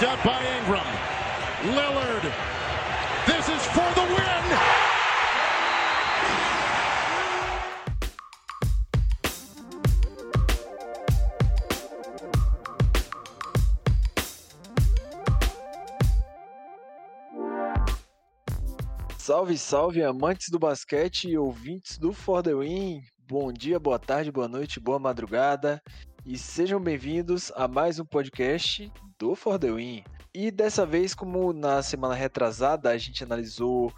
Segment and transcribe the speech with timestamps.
[0.00, 0.86] picked up by Ingram.
[1.74, 2.22] Lillard.
[3.26, 4.44] This is for the win.
[19.18, 23.02] Salve, salve, amantes do basquete e ouvintes do For The Win.
[23.28, 25.80] Bom dia, boa tarde, boa noite, boa madrugada
[26.24, 28.90] e sejam bem-vindos a mais um podcast
[29.20, 30.02] do For The Win.
[30.34, 33.92] E dessa vez, como na semana retrasada a gente analisou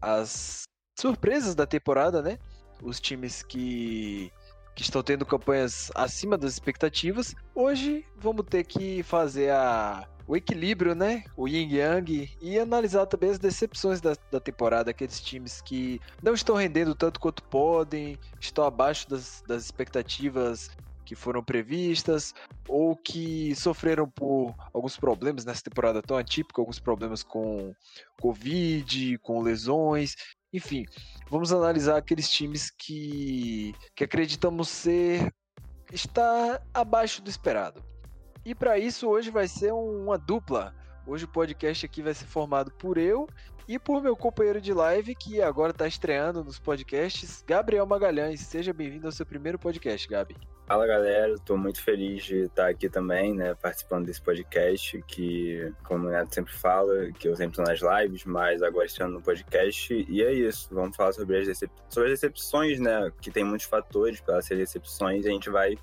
[0.00, 0.62] as
[0.98, 2.38] surpresas da temporada, né?
[2.82, 4.32] Os times que,
[4.74, 10.92] que estão tendo campanhas acima das expectativas, hoje vamos ter que fazer a o equilíbrio,
[10.92, 11.22] né?
[11.36, 16.34] O yin yang e analisar também as decepções da, da temporada, aqueles times que não
[16.34, 20.68] estão rendendo tanto quanto podem, estão abaixo das, das expectativas
[21.06, 22.34] que foram previstas
[22.68, 27.72] ou que sofreram por alguns problemas nessa temporada tão atípica, alguns problemas com
[28.20, 30.16] Covid, com lesões,
[30.52, 30.84] enfim,
[31.30, 35.32] vamos analisar aqueles times que, que acreditamos ser
[35.92, 37.84] está abaixo do esperado.
[38.44, 40.74] E para isso hoje vai ser uma dupla.
[41.06, 43.28] Hoje o podcast aqui vai ser formado por eu
[43.68, 48.40] e por meu companheiro de live, que agora está estreando nos podcasts, Gabriel Magalhães.
[48.40, 50.36] Seja bem-vindo ao seu primeiro podcast, Gabi.
[50.66, 56.08] Fala galera, estou muito feliz de estar aqui também, né, participando desse podcast, que, como
[56.08, 60.06] o Neto sempre fala, que eu sempre estou nas lives, mas agora estou no podcast,
[60.08, 61.70] e é isso, vamos falar sobre as, decep...
[61.88, 65.76] sobre as decepções, né, que tem muitos fatores para ser decepções, e a gente vai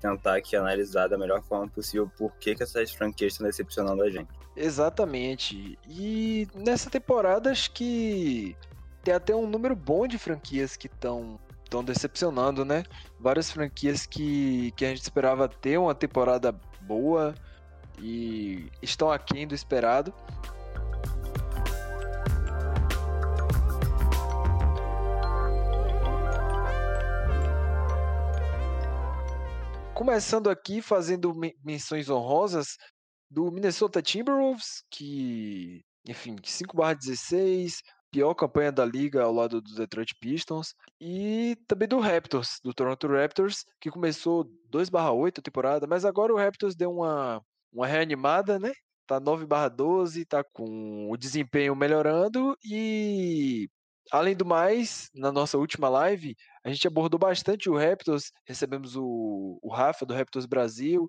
[0.00, 4.10] tentar aqui analisar da melhor forma possível por que, que essas franquias estão decepcionando a
[4.10, 4.28] gente.
[4.56, 5.78] Exatamente.
[5.88, 8.56] E nessa temporada acho que
[9.02, 12.82] tem até um número bom de franquias que estão estão decepcionando, né?
[13.20, 17.34] Várias franquias que, que a gente esperava ter uma temporada boa
[18.00, 20.12] e estão aquém do esperado.
[29.98, 32.76] Começando aqui fazendo menções honrosas
[33.28, 40.72] do Minnesota Timberwolves, que, enfim, 5/16, pior campanha da liga ao lado do Detroit Pistons,
[41.00, 46.36] e também do Raptors, do Toronto Raptors, que começou 2/8 a temporada, mas agora o
[46.36, 47.42] Raptors deu uma,
[47.72, 48.70] uma reanimada, né?
[49.04, 53.68] Tá 9/12, tá com o desempenho melhorando e
[54.10, 59.58] Além do mais, na nossa última live, a gente abordou bastante o Raptors, recebemos o,
[59.62, 61.06] o Rafa do Raptors Brasil,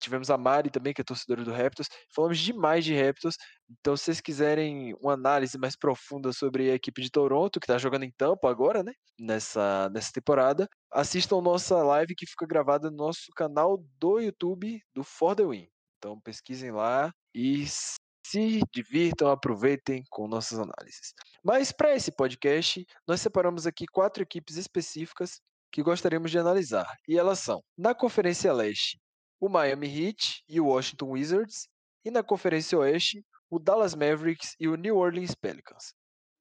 [0.00, 3.36] tivemos a Mari também, que é torcedora do Raptors, falamos demais de Raptors,
[3.70, 7.78] então se vocês quiserem uma análise mais profunda sobre a equipe de Toronto, que está
[7.78, 12.96] jogando em Tampa agora, né, nessa, nessa temporada, assistam nossa live que fica gravada no
[12.96, 15.68] nosso canal do YouTube do For The Win.
[15.98, 17.64] Então pesquisem lá e
[18.24, 21.12] se divirtam, aproveitem com nossas análises.
[21.42, 25.40] Mas para esse podcast, nós separamos aqui quatro equipes específicas
[25.70, 26.90] que gostaríamos de analisar.
[27.06, 28.98] E elas são, na Conferência Leste,
[29.40, 31.68] o Miami Heat e o Washington Wizards,
[32.04, 35.92] e na Conferência Oeste, o Dallas Mavericks e o New Orleans Pelicans.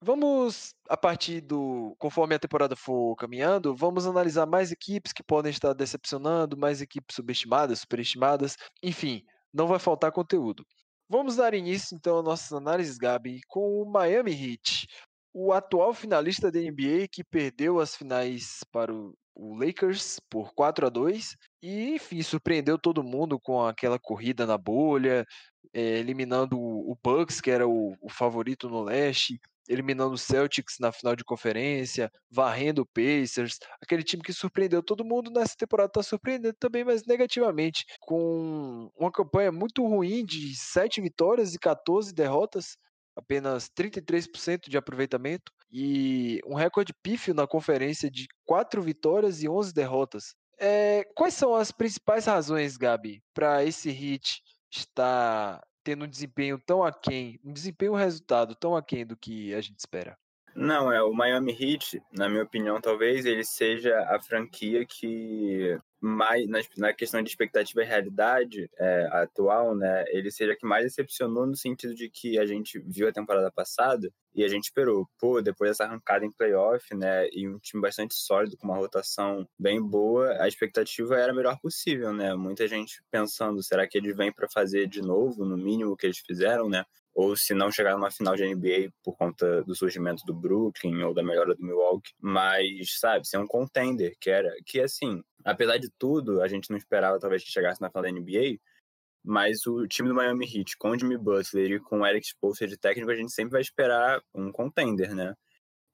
[0.02, 1.96] Vamos, a partir do.
[1.98, 7.16] Conforme a temporada for caminhando, vamos analisar mais equipes que podem estar decepcionando, mais equipes
[7.16, 8.58] subestimadas, superestimadas.
[8.84, 9.24] Enfim,
[9.54, 10.66] não vai faltar conteúdo.
[11.14, 14.88] Vamos dar início então às nossas análises, Gabi, com o Miami Heat,
[15.32, 20.90] o atual finalista da NBA que perdeu as finais para o, Lakers por 4 a
[20.90, 25.24] 2 e, enfim, surpreendeu todo mundo com aquela corrida na bolha,
[25.72, 30.76] é, eliminando o, o Bucks, que era o, o favorito no leste, eliminando o Celtics
[30.80, 35.90] na final de conferência, varrendo o Pacers, aquele time que surpreendeu todo mundo nessa temporada
[35.90, 42.14] está surpreendendo também, mas negativamente, com uma campanha muito ruim de 7 vitórias e 14
[42.14, 42.78] derrotas,
[43.16, 49.74] apenas 33% de aproveitamento e um recorde pífio na conferência de 4 vitórias e 11
[49.74, 50.36] derrotas.
[50.60, 54.42] É, quais são as principais razões, Gabi, para esse hit
[54.72, 59.62] estar tendo um desempenho tão aquém, um desempenho um resultado tão aquém do que a
[59.62, 60.18] gente espera?
[60.56, 66.48] Não, é o Miami Heat, na minha opinião, talvez ele seja a franquia que mais
[66.48, 71.48] na, na questão de expectativa e realidade é, atual, né, ele seja que mais decepcionou
[71.48, 75.42] no sentido de que a gente viu a temporada passada e a gente esperou, pô,
[75.42, 79.82] depois dessa arrancada em playoff, né, e um time bastante sólido com uma rotação bem
[79.82, 82.34] boa, a expectativa era a melhor possível, né?
[82.34, 86.06] Muita gente pensando, será que eles vêm para fazer de novo, no mínimo o que
[86.06, 86.84] eles fizeram, né?
[87.14, 91.14] Ou se não chegar numa final de NBA por conta do surgimento do Brooklyn ou
[91.14, 95.90] da melhora do Milwaukee, mas sabe, ser um contender, que era que assim, apesar de
[96.00, 98.60] tudo, a gente não esperava talvez que chegasse na final da NBA,
[99.26, 102.68] Mas o time do Miami Heat, com o Jimmy Butler e com o Eric Spoelstra
[102.68, 105.36] de técnico, a gente sempre vai esperar um contender, né?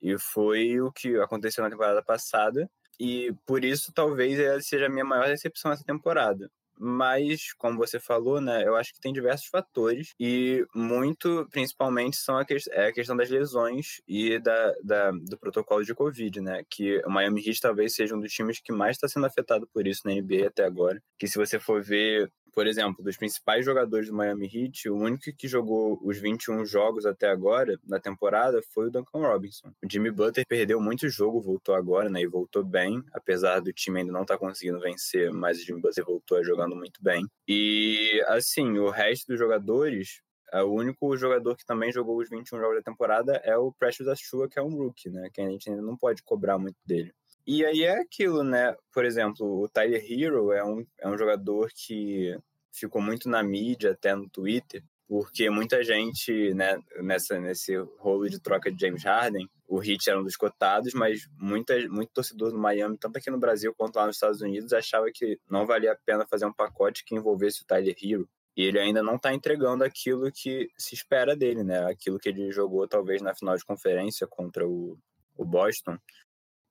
[0.02, 2.70] E foi o que aconteceu na temporada passada.
[3.00, 8.00] E por isso, talvez, ela seja a minha maior decepção essa temporada mas, como você
[8.00, 12.88] falou, né, eu acho que tem diversos fatores e muito, principalmente, são a, que, é
[12.88, 17.46] a questão das lesões e da, da, do protocolo de Covid, né, que o Miami
[17.46, 20.48] Heat talvez seja um dos times que mais está sendo afetado por isso na NBA
[20.48, 24.90] até agora, que se você for ver por exemplo, dos principais jogadores do Miami Heat,
[24.90, 29.70] o único que jogou os 21 jogos até agora na temporada foi o Duncan Robinson.
[29.84, 32.22] O Jimmy Butler perdeu muito jogo, voltou agora, né?
[32.22, 35.82] E voltou bem, apesar do time ainda não estar tá conseguindo vencer, mas o Jimmy
[35.82, 37.26] Butler voltou jogando muito bem.
[37.48, 40.22] E assim, o resto dos jogadores,
[40.54, 44.50] o único jogador que também jogou os 21 jogos da temporada é o Precious Achua,
[44.50, 45.30] que é um rookie, né?
[45.34, 47.14] Que a gente ainda não pode cobrar muito dele.
[47.52, 48.76] E aí é aquilo, né?
[48.94, 52.38] Por exemplo, o Tyler Hero é um, é um jogador que
[52.72, 58.40] ficou muito na mídia, até no Twitter, porque muita gente, né, nessa, nesse rolo de
[58.40, 62.58] troca de James Harden, o Heat era um dos cotados, mas muita, muito torcedor do
[62.60, 65.98] Miami, tanto aqui no Brasil quanto lá nos Estados Unidos, achava que não valia a
[66.06, 68.30] pena fazer um pacote que envolvesse o Tyler Hero.
[68.56, 71.84] E ele ainda não está entregando aquilo que se espera dele, né?
[71.90, 75.00] Aquilo que ele jogou talvez na final de conferência contra o,
[75.36, 75.98] o Boston.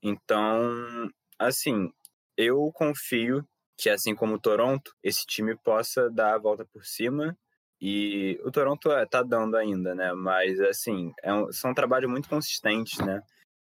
[0.02, 1.90] Então, assim,
[2.36, 3.44] eu confio
[3.78, 7.36] que, assim como o Toronto, esse time possa dar a volta por cima.
[7.80, 10.12] E o Toronto está é, dando ainda, né?
[10.12, 13.22] Mas, assim, é um, são trabalhos muito consistentes, né?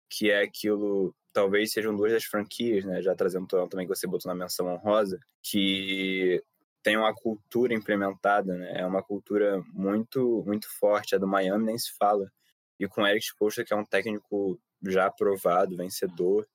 [0.09, 3.01] Que é aquilo, talvez sejam duas das franquias, né?
[3.01, 6.43] Já trazendo o Toronto também, que você botou na menção honrosa, que
[6.83, 8.81] tem uma cultura implementada, né?
[8.81, 11.15] É uma cultura muito, muito forte.
[11.15, 12.31] A do Miami nem se fala.
[12.79, 14.59] E com o Eric Spoelstra, que é um técnico
[14.91, 16.47] já aprovado, vencedor,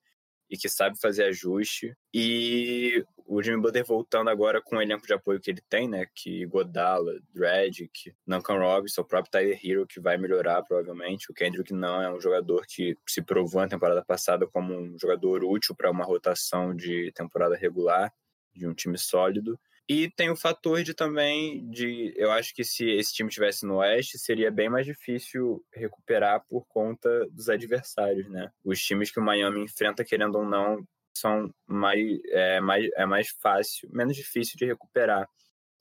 [0.50, 1.94] e que sabe fazer ajuste.
[2.12, 6.06] E o Jimmy Butler voltando agora com o elenco de apoio que ele tem, né?
[6.14, 11.30] Que Godala, Dredic, Duncan Robinson, o próprio Tyler Hero, que vai melhorar provavelmente.
[11.30, 15.44] O Kendrick não é um jogador que se provou na temporada passada como um jogador
[15.44, 18.12] útil para uma rotação de temporada regular
[18.54, 19.60] de um time sólido.
[19.88, 22.12] E tem o fator de também de.
[22.16, 26.66] Eu acho que se esse time estivesse no Oeste, seria bem mais difícil recuperar por
[26.66, 28.50] conta dos adversários, né?
[28.62, 30.86] Os times que o Miami enfrenta, querendo ou não,
[31.16, 32.18] são mais.
[32.26, 35.26] É mais, é mais fácil, menos difícil de recuperar.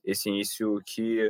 [0.06, 1.30] Esse início que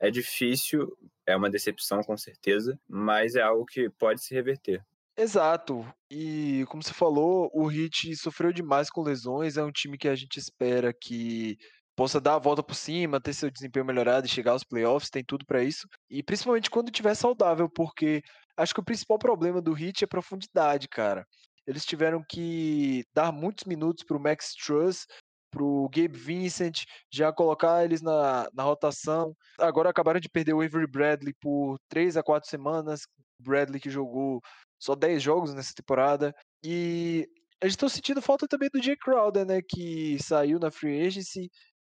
[0.00, 4.82] é difícil, é uma decepção com certeza, mas é algo que pode se reverter.
[5.16, 5.86] Exato.
[6.10, 9.56] E como você falou, o Heat sofreu demais com lesões.
[9.56, 11.56] É um time que a gente espera que
[11.96, 15.24] possa dar a volta por cima, ter seu desempenho melhorado e chegar aos playoffs, tem
[15.24, 15.86] tudo para isso.
[16.10, 18.22] E principalmente quando tiver saudável, porque
[18.56, 21.26] acho que o principal problema do Heat é profundidade, cara.
[21.66, 25.06] Eles tiveram que dar muitos minutos pro Max Truss,
[25.50, 29.34] pro Gabe Vincent, já colocar eles na, na rotação.
[29.58, 33.02] Agora acabaram de perder o Avery Bradley por três a quatro semanas.
[33.38, 34.40] Bradley que jogou
[34.78, 36.34] só 10 jogos nessa temporada.
[36.62, 37.26] E
[37.62, 39.60] eles estão sentindo falta também do Jay Crowder, né?
[39.62, 41.50] Que saiu na free agency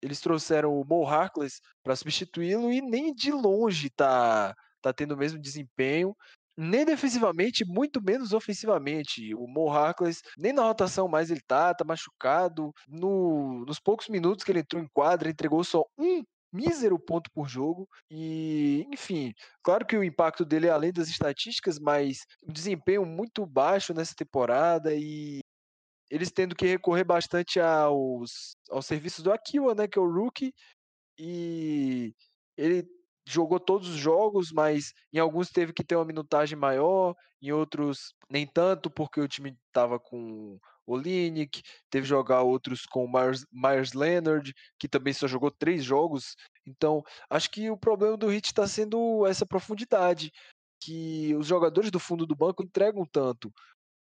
[0.06, 5.16] eles trouxeram o Mo Harkless para substituí-lo e nem de longe tá, tá tendo o
[5.16, 6.14] mesmo desempenho,
[6.56, 9.34] nem defensivamente, muito menos ofensivamente.
[9.34, 12.72] O Mo Harkless, nem na rotação mais ele tá, tá machucado.
[12.88, 17.48] No, nos poucos minutos que ele entrou em quadra, entregou só um mísero ponto por
[17.48, 17.86] jogo.
[18.10, 23.44] E, enfim, claro que o impacto dele é além das estatísticas, mas um desempenho muito
[23.44, 25.40] baixo nessa temporada e
[26.10, 30.52] eles tendo que recorrer bastante aos, aos serviços do Akiwa, né, que é o rookie,
[31.18, 32.14] e
[32.56, 32.88] ele
[33.26, 38.14] jogou todos os jogos, mas em alguns teve que ter uma minutagem maior, em outros
[38.30, 43.12] nem tanto, porque o time estava com o Linick, teve que jogar outros com o
[43.12, 46.36] Myers, Myers Leonard, que também só jogou três jogos.
[46.64, 50.30] Então, acho que o problema do Hit está sendo essa profundidade,
[50.80, 53.52] que os jogadores do fundo do banco entregam tanto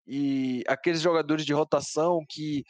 [0.07, 2.63] e aqueles jogadores de rotação que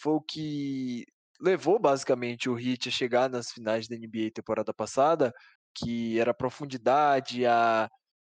[0.00, 1.04] foi o que
[1.40, 5.32] levou basicamente o Heat a chegar nas finais da NBA temporada passada,
[5.74, 7.88] que era a profundidade, a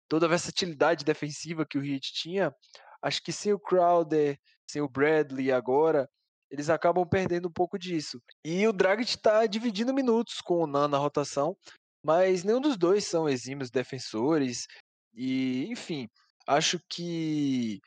[0.08, 2.54] toda a versatilidade defensiva que o Heat tinha.
[3.02, 4.38] Acho que sem o Crowder,
[4.70, 6.08] sem o Bradley agora,
[6.52, 8.22] eles acabam perdendo um pouco disso.
[8.44, 11.56] E o Dragic está dividindo minutos com o Nan na rotação,
[12.04, 14.66] mas nenhum dos dois são exímios defensores.
[15.14, 16.08] E, enfim,
[16.48, 17.80] acho que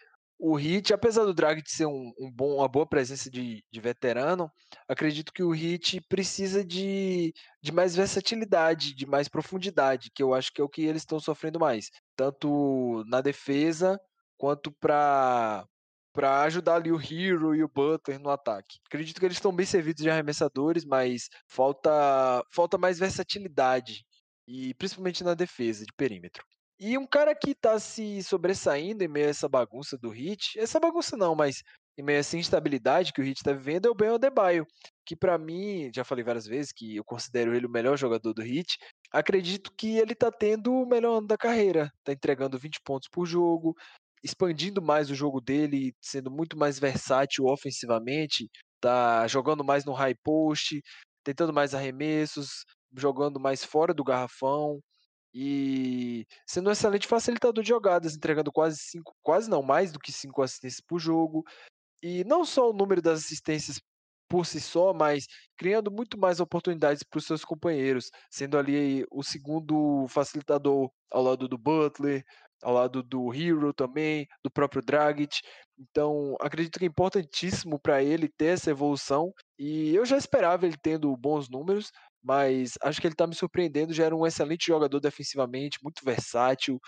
[0.45, 4.51] o Hit, apesar do Drag ser um, um, bom, uma boa presença de, de, veterano,
[4.89, 7.33] acredito que o Hit precisa de,
[7.63, 11.21] de mais versatilidade, de mais profundidade, que eu acho que é o que eles estão
[11.21, 14.01] sofrendo mais, tanto na defesa
[14.37, 15.65] quanto para
[16.13, 18.79] para ajudar ali o Hero e o Butler no ataque.
[18.87, 24.05] Acredito que eles estão bem servidos de arremessadores, mas falta falta mais versatilidade
[24.47, 26.45] e principalmente na defesa de perímetro.
[26.85, 30.81] E um cara que está se sobressaindo em meio a essa bagunça do Hit, essa
[30.81, 31.63] bagunça não, mas
[31.97, 34.67] em meio a essa instabilidade que o Hit está vivendo, é o Ben Adebayo,
[35.07, 38.43] que para mim, já falei várias vezes que eu considero ele o melhor jogador do
[38.43, 38.79] Hit.
[39.13, 43.27] Acredito que ele está tendo o melhor ano da carreira, está entregando 20 pontos por
[43.27, 43.77] jogo,
[44.25, 50.17] expandindo mais o jogo dele, sendo muito mais versátil ofensivamente, tá jogando mais no high
[50.25, 50.83] post,
[51.23, 52.65] tentando mais arremessos,
[52.97, 54.81] jogando mais fora do garrafão
[55.35, 60.13] e sendo um excelente facilitador de jogadas, entregando quase cinco, quase não, mais do que
[60.13, 61.45] cinco assistências por jogo.
[62.03, 63.81] E não só o número das assistências
[64.29, 65.27] por si só, mas
[65.59, 71.47] criando muito mais oportunidades para os seus companheiros, sendo ali o segundo facilitador ao lado
[71.47, 72.25] do Butler,
[72.63, 75.41] ao lado do Hero também, do próprio Dragic.
[75.79, 79.33] Então, acredito que é importantíssimo para ele ter essa evolução.
[79.59, 81.91] E eu já esperava ele tendo bons números,
[82.23, 83.93] mas acho que ele está me surpreendendo.
[83.93, 86.81] Já era um excelente jogador defensivamente, muito versátil.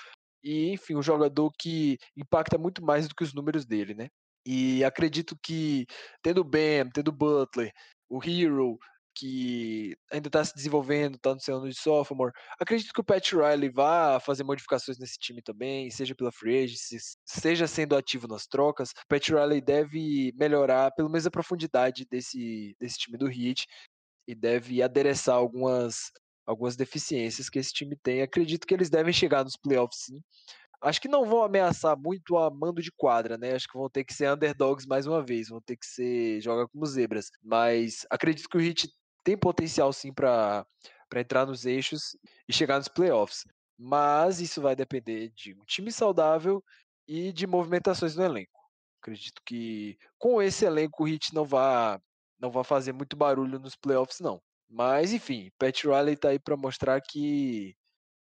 [0.42, 4.08] E, enfim, um jogador que impacta muito mais do que os números dele, né?
[4.46, 5.86] E acredito que
[6.22, 7.72] tendo Bam, tendo Butler,
[8.08, 8.78] o Hero,
[9.14, 12.32] que ainda está se desenvolvendo, está no seu ano de sophomore.
[12.60, 16.98] Acredito que o Pat Riley vá fazer modificações nesse time também, seja pela free agency,
[17.24, 18.90] seja sendo ativo nas trocas.
[18.90, 23.66] O Pat Riley deve melhorar pelo menos a profundidade desse, desse time do Heat
[24.26, 26.10] e deve adereçar algumas,
[26.46, 28.22] algumas deficiências que esse time tem.
[28.22, 30.20] Acredito que eles devem chegar nos playoffs sim.
[30.80, 33.54] Acho que não vão ameaçar muito a mando de quadra, né?
[33.54, 36.68] Acho que vão ter que ser underdogs mais uma vez, vão ter que ser joga
[36.68, 37.30] como zebras.
[37.42, 38.88] Mas acredito que o Heat
[39.24, 40.66] tem potencial sim para
[41.16, 42.16] entrar nos eixos
[42.48, 43.44] e chegar nos playoffs.
[43.78, 46.62] Mas isso vai depender de um time saudável
[47.08, 48.60] e de movimentações no elenco.
[49.00, 51.98] Acredito que com esse elenco o Heat não vai
[52.44, 54.38] não vai fazer muito barulho nos playoffs não.
[54.68, 57.74] Mas enfim, Pat Riley tá aí para mostrar que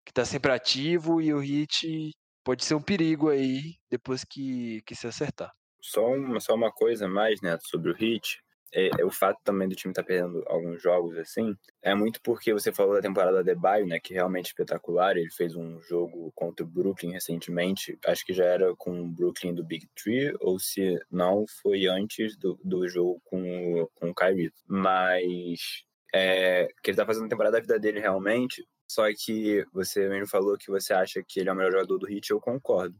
[0.05, 2.11] que tá sempre ativo e o Heat
[2.43, 5.51] pode ser um perigo aí depois que, que se acertar.
[5.79, 8.39] Só uma, só uma coisa mais, né, sobre o Heat
[8.73, 12.21] é, é, o fato também do time estar tá perdendo alguns jogos assim, é muito
[12.21, 15.17] porque você falou da temporada de Baio, né, que é realmente espetacular.
[15.17, 19.53] Ele fez um jogo contra o Brooklyn recentemente, acho que já era com o Brooklyn
[19.53, 24.51] do Big Three, ou se não, foi antes do, do jogo com, com o Kyrie.
[24.67, 30.07] Mas é, que ele tá fazendo a temporada da vida dele realmente, só que você
[30.09, 32.95] mesmo falou que você acha que ele é o melhor jogador do Heat, eu concordo.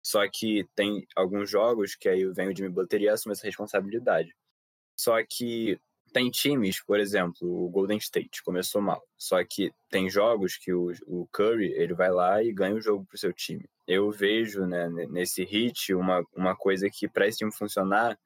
[0.00, 4.32] Só que tem alguns jogos que aí vem o Jimmy Butler e assume essa responsabilidade.
[4.96, 5.78] Só que
[6.12, 9.02] tem times, por exemplo, o Golden State começou mal.
[9.18, 13.04] Só que tem jogos que o, o Curry ele vai lá e ganha o jogo
[13.04, 13.68] pro seu time.
[13.86, 18.18] Eu vejo né, nesse hit uma, uma coisa que para esse time funcionar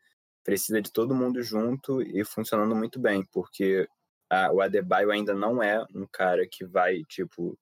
[0.44, 3.88] precisa de todo mundo junto e funcionando muito bem, porque
[4.30, 7.58] a, o Adebayo ainda não é um cara que vai tipo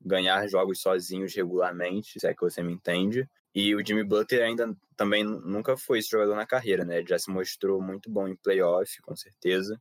[0.00, 3.28] ganhar jogos sozinhos regularmente, se é que você me entende.
[3.54, 6.98] E o Jimmy Butler ainda também nunca foi esse jogador na carreira, né?
[6.98, 9.80] Ele já se mostrou muito bom em playoff, com certeza.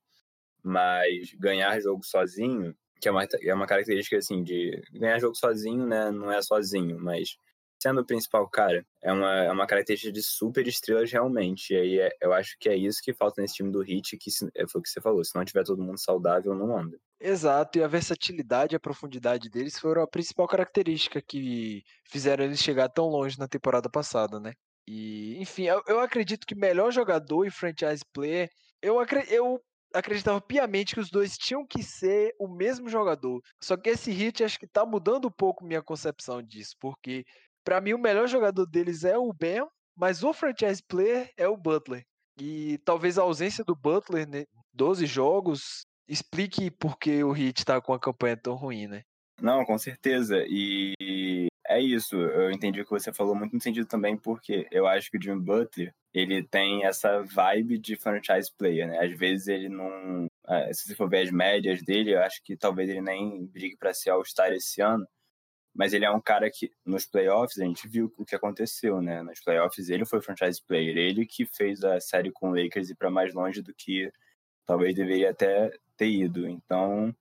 [0.63, 5.85] Mas ganhar jogo sozinho, que é uma, é uma característica assim de ganhar jogo sozinho,
[5.85, 6.11] né?
[6.11, 7.37] Não é sozinho, mas
[7.81, 11.73] sendo o principal cara, é uma, é uma característica de super estrelas realmente.
[11.73, 14.29] E aí é, eu acho que é isso que falta nesse time do Hit, que
[14.29, 16.99] se, é, foi o que você falou, se não tiver todo mundo saudável, não anda.
[17.21, 22.59] Exato, e a versatilidade e a profundidade deles foram a principal característica que fizeram eles
[22.61, 24.53] chegar tão longe na temporada passada, né?
[24.87, 28.49] E, enfim, eu, eu acredito que melhor jogador e franchise player,
[28.81, 29.59] eu, acre, eu
[29.93, 33.41] acreditava piamente que os dois tinham que ser o mesmo jogador.
[33.61, 37.25] Só que esse hit acho que tá mudando um pouco minha concepção disso, porque
[37.63, 39.63] para mim, o melhor jogador deles é o Ben,
[39.95, 42.03] mas o franchise player é o Butler.
[42.39, 47.79] E talvez a ausência do Butler, né, 12 jogos, explique por que o Heat tá
[47.79, 49.03] com a campanha tão ruim, né?
[49.41, 50.43] Não, com certeza.
[50.47, 52.17] E é isso.
[52.17, 55.21] Eu entendi o que você falou muito no sentido também, porque eu acho que o
[55.21, 58.99] Jimmy Butler, ele tem essa vibe de franchise player, né?
[58.99, 60.27] Às vezes ele não...
[60.47, 63.77] É, se você for ver as médias dele, eu acho que talvez ele nem brigue
[63.77, 65.07] para ser All-Star esse ano,
[65.75, 69.21] mas ele é um cara que nos playoffs a gente viu o que aconteceu, né?
[69.21, 72.95] Nos playoffs ele foi franchise player, ele que fez a série com o Lakers ir
[72.95, 74.11] para mais longe do que
[74.65, 76.47] talvez deveria até ter ido.
[76.47, 77.13] Então,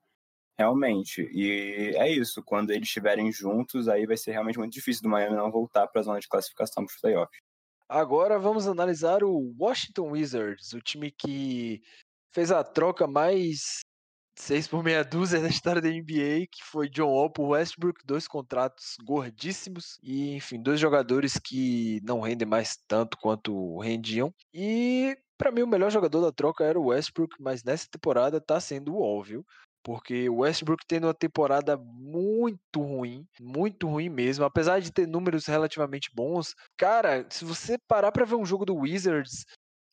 [0.57, 5.09] realmente, e é isso, quando eles estiverem juntos, aí vai ser realmente muito difícil do
[5.09, 7.41] Miami não voltar para a zona de classificação para os playoffs.
[7.89, 11.83] Agora vamos analisar o Washington Wizards, o time que
[12.33, 13.81] fez a troca mais
[14.39, 18.27] seis por meia dúzia da história da NBA, que foi John Wall por Westbrook, dois
[18.27, 24.33] contratos gordíssimos e, enfim, dois jogadores que não rendem mais tanto quanto rendiam.
[24.53, 28.61] E para mim o melhor jogador da troca era o Westbrook, mas nessa temporada tá
[28.61, 29.47] sendo o Wall, viu?
[29.83, 35.47] Porque o Westbrook tendo uma temporada muito ruim, muito ruim mesmo, apesar de ter números
[35.47, 36.55] relativamente bons.
[36.77, 39.45] Cara, se você parar para ver um jogo do Wizards,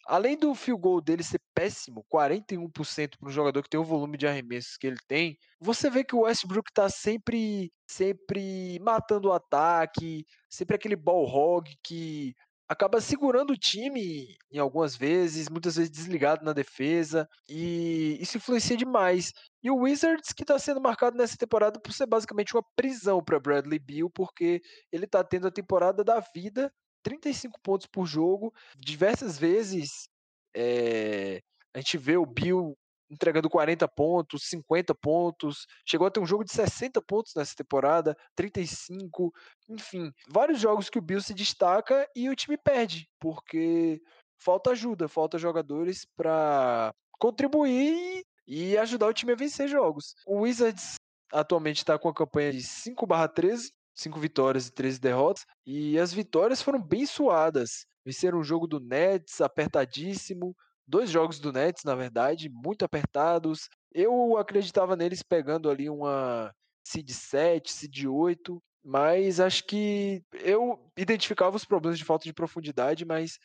[0.06, 4.18] além do field goal dele ser péssimo, 41% para um jogador que tem o volume
[4.18, 9.34] de arremessos que ele tem, você vê que o Westbrook tá sempre sempre matando o
[9.34, 12.34] ataque, sempre aquele ball hog que
[12.68, 18.76] acaba segurando o time em algumas vezes, muitas vezes desligado na defesa, e isso influencia
[18.76, 19.32] demais.
[19.64, 23.40] E o Wizards que está sendo marcado nessa temporada por ser basicamente uma prisão para
[23.40, 26.72] Bradley Beal, porque ele está tendo a temporada da vida
[27.06, 28.52] 35 pontos por jogo.
[28.78, 30.10] Diversas vezes
[30.56, 31.40] é,
[31.74, 32.76] a gente vê o Bill
[33.08, 38.18] entregando 40 pontos, 50 pontos, chegou a ter um jogo de 60 pontos nessa temporada,
[38.36, 39.32] 35,
[39.70, 44.02] enfim, vários jogos que o Bill se destaca e o time perde, porque
[44.40, 50.16] falta ajuda, falta jogadores para contribuir e ajudar o time a vencer jogos.
[50.26, 50.96] O Wizards
[51.32, 55.46] atualmente está com a campanha de 5/13, cinco vitórias e 13 derrotas.
[55.66, 57.86] E as vitórias foram bem suadas.
[58.06, 60.56] Venceram o jogo do Nets, apertadíssimo.
[60.88, 63.70] Dois jogos do Nets, na verdade, muito apertados.
[63.92, 66.54] Eu acreditava neles pegando ali uma
[66.86, 73.04] seed 7, seed 8, mas acho que eu identificava os problemas de falta de profundidade,
[73.04, 73.40] mas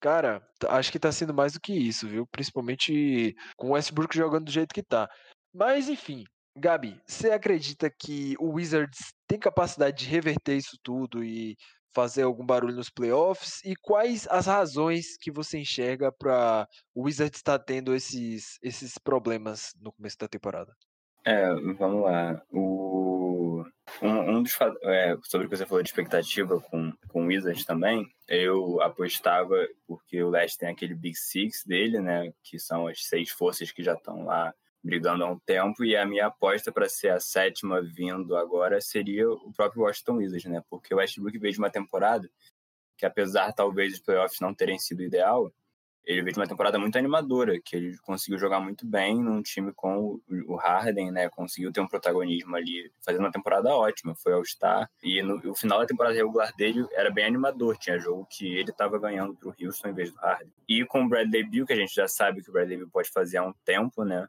[0.00, 2.26] cara, acho que tá sendo mais do que isso, viu?
[2.26, 5.08] Principalmente com o Westbrook jogando do jeito que tá.
[5.52, 6.24] Mas enfim,
[6.56, 11.56] Gabi, você acredita que o Wizards tem capacidade de reverter isso tudo e
[11.94, 13.60] fazer algum barulho nos playoffs?
[13.64, 19.72] E quais as razões que você enxerga para o Wizards estar tendo esses, esses problemas
[19.80, 20.72] no começo da temporada?
[21.24, 22.42] É, vamos lá.
[22.52, 23.64] O,
[24.02, 27.64] um, um dos é, sobre o que você falou de expectativa com, com o Wizards
[27.64, 29.56] também, eu apostava,
[29.86, 32.30] porque o Leste tem aquele Big Six dele, né?
[32.42, 34.52] Que são as seis forças que já estão lá
[34.84, 39.30] brigando há um tempo, e a minha aposta para ser a sétima vindo agora seria
[39.30, 40.62] o próprio Washington Wizards, né?
[40.68, 42.30] Porque o Westbrook veio de uma temporada
[42.98, 45.50] que, apesar talvez os playoffs não terem sido ideal,
[46.04, 49.72] ele veio de uma temporada muito animadora, que ele conseguiu jogar muito bem num time
[49.72, 51.30] com o Harden, né?
[51.30, 54.90] Conseguiu ter um protagonismo ali, fazendo uma temporada ótima, foi ao Star.
[55.02, 58.70] E no, o final da temporada regular dele era bem animador, tinha jogo que ele
[58.70, 60.52] estava ganhando para o Houston em vez do Harden.
[60.68, 63.08] E com o Bradley Beal, que a gente já sabe que o Bradley Beal pode
[63.08, 64.28] fazer há um tempo, né?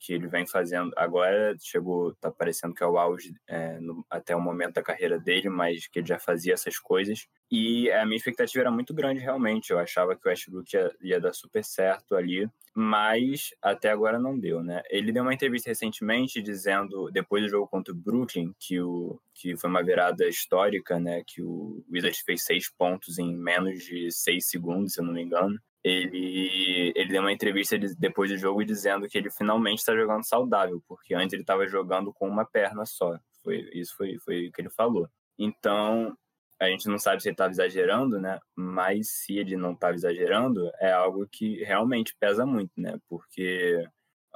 [0.00, 4.34] Que ele vem fazendo agora chegou tá parecendo que é o auge é, no, até
[4.34, 7.28] o momento da carreira dele mas que ele já fazia essas coisas.
[7.50, 9.70] E a minha expectativa era muito grande realmente.
[9.70, 14.38] Eu achava que o Westbrook ia, ia dar super certo ali mas até agora não
[14.38, 14.82] deu né?
[14.90, 19.56] Ele deu uma entrevista recentemente dizendo depois do jogo contra o Brooklyn que o que
[19.56, 21.22] foi uma virada histórica né?
[21.26, 25.22] Que o Wizards fez seis pontos em menos de seis segundos se eu não me
[25.22, 30.26] engano ele, ele deu uma entrevista depois do jogo dizendo que ele finalmente está jogando
[30.26, 33.18] saudável, porque antes ele estava jogando com uma perna só.
[33.42, 35.08] Foi, isso foi, foi o que ele falou.
[35.38, 36.16] Então,
[36.60, 38.38] a gente não sabe se ele estava exagerando, né?
[38.54, 42.98] Mas se ele não estava exagerando, é algo que realmente pesa muito, né?
[43.08, 43.82] Porque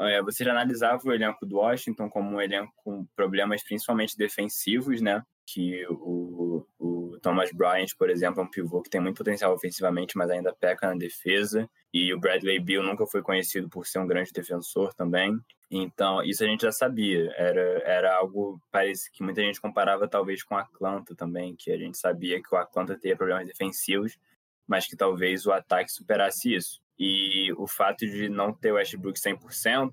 [0.00, 5.02] é, você já analisava o elenco do Washington como um elenco com problemas principalmente defensivos,
[5.02, 5.22] né?
[5.46, 10.16] Que o, o Thomas Bryant, por exemplo, é um pivô que tem muito potencial ofensivamente,
[10.16, 11.68] mas ainda peca na defesa.
[11.92, 15.38] E o Bradley Beal nunca foi conhecido por ser um grande defensor também.
[15.70, 17.32] Então, isso a gente já sabia.
[17.36, 21.76] Era, era algo parece que muita gente comparava talvez com o Atlanta também, que a
[21.76, 24.18] gente sabia que o Atlanta teria problemas defensivos,
[24.66, 26.80] mas que talvez o ataque superasse isso.
[26.98, 29.92] E o fato de não ter o Westbrook 100%,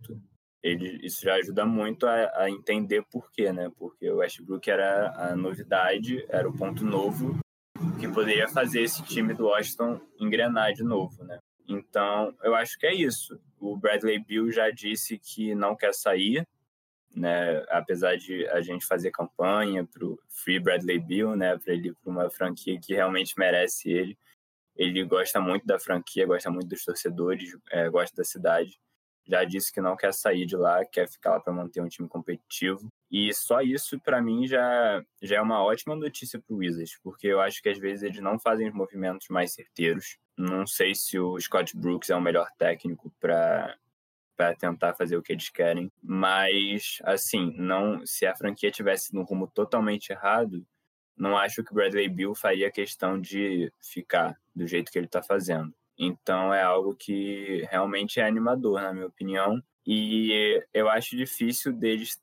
[0.63, 3.71] ele, isso já ajuda muito a, a entender por quê, né?
[3.77, 7.39] Porque o Westbrook era a novidade, era o ponto novo
[7.99, 11.39] que poderia fazer esse time do Washington engrenar de novo, né?
[11.67, 13.39] Então, eu acho que é isso.
[13.59, 16.47] O Bradley Bill já disse que não quer sair,
[17.15, 17.63] né?
[17.69, 21.57] Apesar de a gente fazer campanha para o Free Bradley Bill, né?
[21.57, 24.17] Para ele para uma franquia que realmente merece ele.
[24.75, 28.79] Ele gosta muito da franquia, gosta muito dos torcedores, é, gosta da cidade.
[29.27, 32.07] Já disse que não quer sair de lá, quer ficar lá para manter um time
[32.07, 32.87] competitivo.
[33.09, 37.27] E só isso, para mim, já, já é uma ótima notícia para o Wizards, porque
[37.27, 40.17] eu acho que às vezes eles não fazem os movimentos mais certeiros.
[40.37, 43.77] Não sei se o Scott Brooks é o melhor técnico para
[44.35, 49.21] para tentar fazer o que eles querem, mas assim, não, se a franquia tivesse no
[49.21, 50.65] rumo totalmente errado,
[51.15, 55.21] não acho que o Bradley Bill faria questão de ficar do jeito que ele está
[55.21, 55.71] fazendo.
[56.03, 59.61] Então é algo que realmente é animador, na minha opinião.
[59.85, 62.19] E eu acho difícil deles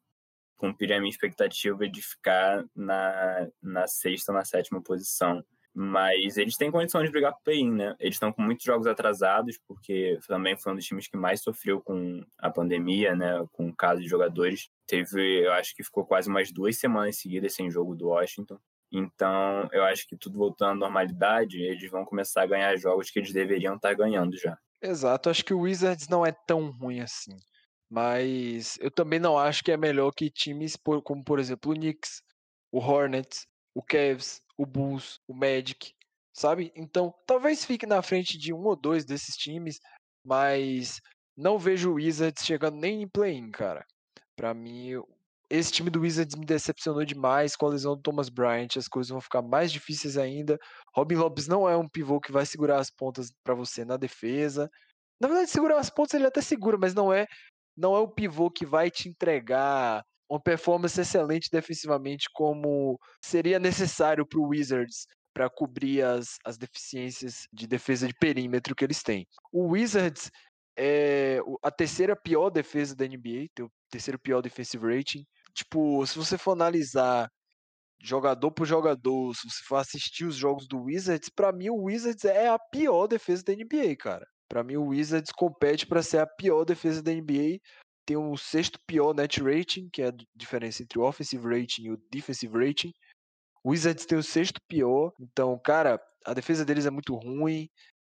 [0.56, 5.44] cumprir a minha expectativa de ficar na, na sexta ou na sétima posição.
[5.72, 7.94] Mas eles têm condição de brigar pro play-in, né?
[8.00, 11.80] Eles estão com muitos jogos atrasados, porque também foi um dos times que mais sofreu
[11.80, 13.46] com a pandemia, né?
[13.52, 14.68] Com o caso de jogadores.
[14.88, 18.58] Teve, eu acho que ficou quase umas duas semanas seguidas sem jogo do Washington.
[18.90, 23.18] Então, eu acho que tudo voltando à normalidade, eles vão começar a ganhar jogos que
[23.18, 24.58] eles deveriam estar ganhando já.
[24.80, 27.36] Exato, acho que o Wizards não é tão ruim assim.
[27.90, 32.22] Mas eu também não acho que é melhor que times como, por exemplo, o Knicks,
[32.70, 35.94] o Hornets, o Cavs, o Bulls, o Magic,
[36.32, 36.72] sabe?
[36.74, 39.80] Então, talvez fique na frente de um ou dois desses times,
[40.24, 41.00] mas
[41.36, 43.84] não vejo o Wizards chegando nem em play-in, cara.
[44.36, 45.02] Para mim,
[45.50, 49.10] esse time do Wizards me decepcionou demais com a lesão do Thomas Bryant, as coisas
[49.10, 50.58] vão ficar mais difíceis ainda.
[50.94, 54.70] Robin Lopes não é um pivô que vai segurar as pontas para você na defesa.
[55.20, 57.26] Na verdade, segurar as pontas ele até segura, mas não é
[57.76, 64.26] não é o pivô que vai te entregar uma performance excelente defensivamente, como seria necessário
[64.26, 69.26] para o Wizards para cobrir as, as deficiências de defesa de perímetro que eles têm.
[69.52, 70.30] O Wizards
[70.76, 75.24] é a terceira pior defesa da NBA, o terceiro pior defensive rating.
[75.54, 77.28] Tipo, se você for analisar
[78.00, 82.24] jogador por jogador, se você for assistir os jogos do Wizards, para mim o Wizards
[82.24, 84.26] é a pior defesa da NBA, cara.
[84.48, 87.58] Para mim o Wizards compete para ser a pior defesa da NBA
[88.08, 91.90] tem o sexto pior net rating, que é a diferença entre o offensive rating e
[91.90, 92.90] o defensive rating.
[93.62, 97.68] O Wizards tem o sexto pior, então, cara, a defesa deles é muito ruim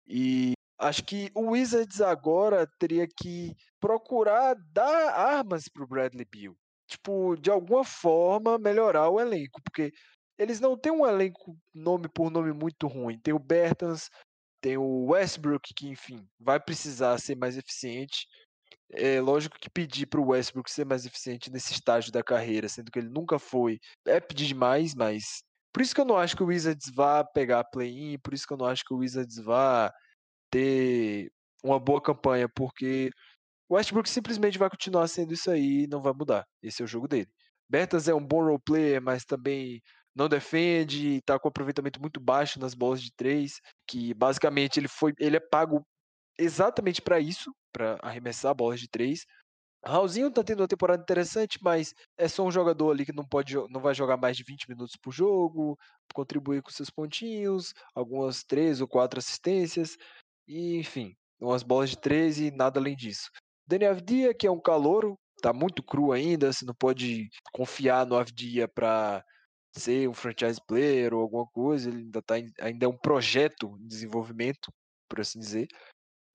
[0.07, 6.55] e acho que o Wizards agora teria que procurar dar armas pro Bradley Beal.
[6.87, 9.93] Tipo, de alguma forma melhorar o elenco, porque
[10.39, 13.19] eles não têm um elenco nome por nome muito ruim.
[13.19, 14.11] Tem o Bertans,
[14.61, 18.27] tem o Westbrook, que enfim, vai precisar ser mais eficiente.
[18.91, 22.91] É lógico que pedir para o Westbrook ser mais eficiente nesse estágio da carreira, sendo
[22.91, 26.43] que ele nunca foi, é pedir demais, mas por isso que eu não acho que
[26.43, 29.93] o Wizards vá pegar play-in, por isso que eu não acho que o Wizards vá
[30.51, 31.31] ter
[31.63, 33.11] uma boa campanha, porque
[33.69, 36.47] o Westbrook simplesmente vai continuar sendo isso aí e não vai mudar.
[36.63, 37.29] Esse é o jogo dele.
[37.69, 39.83] Bertas é um bom role player, mas também
[40.15, 45.13] não defende, está com aproveitamento muito baixo nas bolas de três, que basicamente ele foi,
[45.19, 45.85] ele é pago
[46.39, 49.25] exatamente para isso, para arremessar bolas de três.
[49.85, 53.55] Raulzinho tá tendo uma temporada interessante, mas é só um jogador ali que não pode
[53.71, 55.79] não vai jogar mais de 20 minutos por jogo,
[56.15, 59.97] contribuir com seus pontinhos, algumas três ou quatro assistências,
[60.49, 63.31] e enfim, umas bolas de três e nada além disso.
[63.67, 68.17] Dani Avdia, que é um calouro, tá muito cru ainda, você não pode confiar no
[68.17, 69.25] Avdia para
[69.77, 73.87] ser um franchise player ou alguma coisa, ele ainda tá ainda é um projeto em
[73.87, 74.73] desenvolvimento,
[75.09, 75.67] por assim dizer.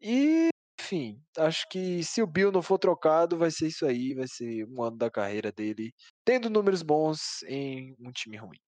[0.01, 4.27] E, enfim, acho que se o Bill não for trocado, vai ser isso aí, vai
[4.27, 5.93] ser um ano da carreira dele,
[6.25, 8.59] tendo números bons em um time ruim.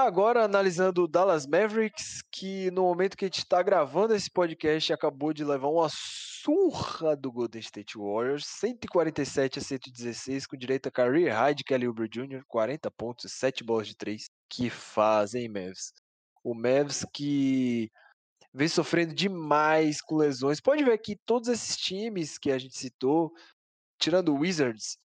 [0.00, 4.92] Agora, analisando o Dallas Mavericks, que no momento que a gente está gravando esse podcast,
[4.92, 10.92] acabou de levar uma surra do Golden State Warriors, 147 a 116, com direito a
[10.92, 14.30] career high de Kelly Oubre Jr., 40 pontos e 7 bolas de 3.
[14.48, 15.92] Que fazem, Mavs?
[16.44, 17.90] O Mavs que
[18.54, 20.60] vem sofrendo demais com lesões.
[20.60, 23.32] Pode ver que todos esses times que a gente citou,
[23.98, 24.96] tirando o Wizards,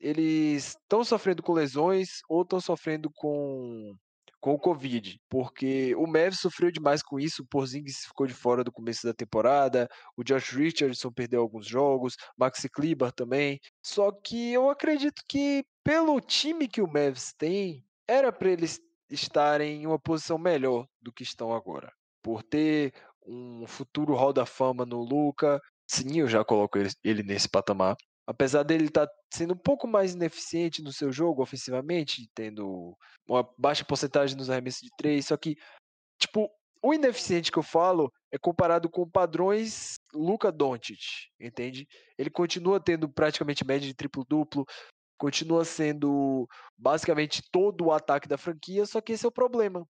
[0.00, 3.94] eles estão sofrendo com lesões ou estão sofrendo com
[4.40, 8.64] com o Covid, porque o Mavs sofreu demais com isso, o Porzingis ficou de fora
[8.64, 13.58] do começo da temporada, o Josh Richardson perdeu alguns jogos, Maxi Kleber também.
[13.84, 19.82] Só que eu acredito que pelo time que o Mavs tem, era para eles estarem
[19.82, 22.92] em uma posição melhor do que estão agora por ter
[23.26, 25.60] um futuro Hall da Fama no Luca.
[25.86, 27.96] Sim, eu já coloco ele, ele nesse patamar.
[28.30, 32.96] Apesar dele estar tá sendo um pouco mais ineficiente no seu jogo ofensivamente, tendo
[33.28, 35.56] uma baixa porcentagem nos arremessos de três, só que,
[36.16, 36.48] tipo,
[36.80, 41.00] o ineficiente que eu falo é comparado com padrões Luca Doncic,
[41.40, 41.88] entende?
[42.16, 44.64] Ele continua tendo praticamente média de triplo-duplo,
[45.18, 46.46] continua sendo
[46.78, 49.84] basicamente todo o ataque da franquia, só que esse é o problema.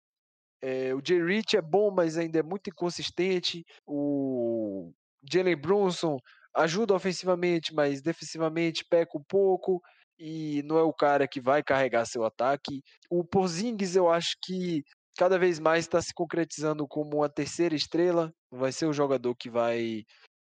[0.62, 3.66] É, o Jay Rich é bom, mas ainda é muito inconsistente.
[3.87, 4.94] O
[5.31, 6.18] Jalen Brunson
[6.55, 9.81] ajuda ofensivamente, mas defensivamente peca um pouco
[10.19, 12.83] e não é o cara que vai carregar seu ataque.
[13.09, 14.85] O Porzingis eu acho que
[15.17, 18.33] cada vez mais está se concretizando como uma terceira estrela.
[18.51, 20.05] Vai ser o jogador que vai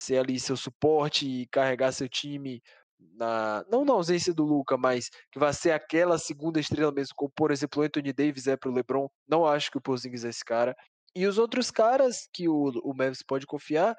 [0.02, 2.62] ser ali seu suporte e carregar seu time
[3.00, 7.32] na, não na ausência do Luca, mas que vai ser aquela segunda estrela mesmo, como
[7.36, 9.10] por exemplo o Anthony Davis é para o LeBron.
[9.28, 10.76] Não acho que o Porzingis é esse cara.
[11.16, 13.96] E os outros caras que o, o Mavis pode confiar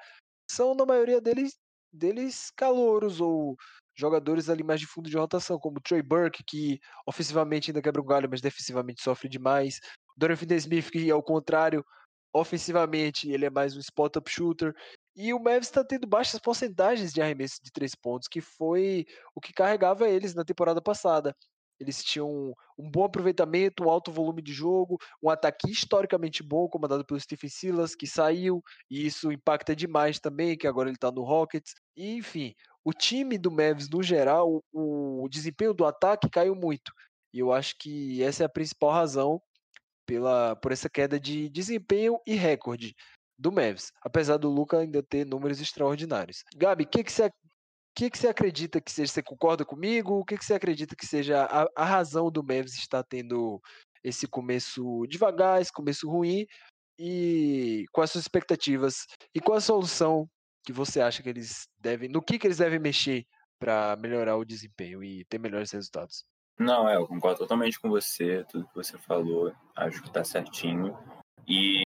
[0.49, 1.57] são, na maioria deles,
[1.91, 3.55] deles calouros ou
[3.95, 8.05] jogadores ali mais de fundo de rotação, como Trey Burke, que ofensivamente ainda quebra um
[8.05, 9.79] galho, mas defensivamente sofre demais.
[10.15, 11.85] Dorian Finney-Smith, que ao contrário,
[12.33, 14.73] ofensivamente ele é mais um spot-up shooter.
[15.15, 19.41] E o Mavs está tendo baixas porcentagens de arremesso de três pontos, que foi o
[19.41, 21.35] que carregava eles na temporada passada.
[21.79, 27.05] Eles tinham um bom aproveitamento, um alto volume de jogo, um ataque historicamente bom, comandado
[27.05, 31.23] pelo Stephen Silas, que saiu, e isso impacta demais também, que agora ele está no
[31.23, 31.73] Rockets.
[31.95, 36.91] E, enfim, o time do Mavs, no geral, o, o desempenho do ataque caiu muito.
[37.33, 39.41] E eu acho que essa é a principal razão
[40.05, 42.95] pela, por essa queda de desempenho e recorde
[43.37, 46.43] do Mavs, apesar do Luca ainda ter números extraordinários.
[46.55, 47.31] Gabi, o que, que você
[47.99, 49.11] que, que você acredita que seja?
[49.11, 50.19] Você concorda comigo?
[50.19, 53.61] O que, que você acredita que seja a, a razão do Mavs estar tendo
[54.01, 56.47] esse começo devagar, esse começo ruim?
[56.97, 59.05] E quais suas expectativas?
[59.35, 60.29] E qual a solução
[60.63, 62.07] que você acha que eles devem.
[62.07, 63.25] No que, que eles devem mexer
[63.59, 66.23] para melhorar o desempenho e ter melhores resultados?
[66.57, 70.97] Não, é, eu concordo totalmente com você, tudo que você falou, acho que está certinho.
[71.45, 71.83] E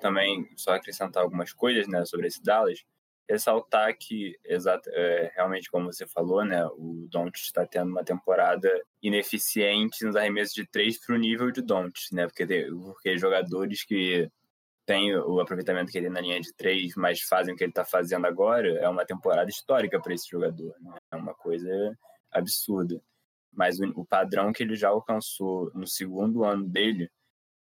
[0.00, 2.84] também, só acrescentar algumas coisas né, sobre esse Dallas
[3.28, 8.70] ressaltar que, exato, é, realmente, como você falou, né, o Doncic está tendo uma temporada
[9.02, 14.28] ineficiente nos arremessos de três para o nível de Doncic, né, porque, porque jogadores que
[14.88, 17.70] têm o aproveitamento que ele tem na linha de três, mas fazem o que ele
[17.70, 20.96] está fazendo agora, é uma temporada histórica para esse jogador, né?
[21.12, 21.68] é uma coisa
[22.32, 22.98] absurda.
[23.52, 27.10] Mas o, o padrão que ele já alcançou no segundo ano dele,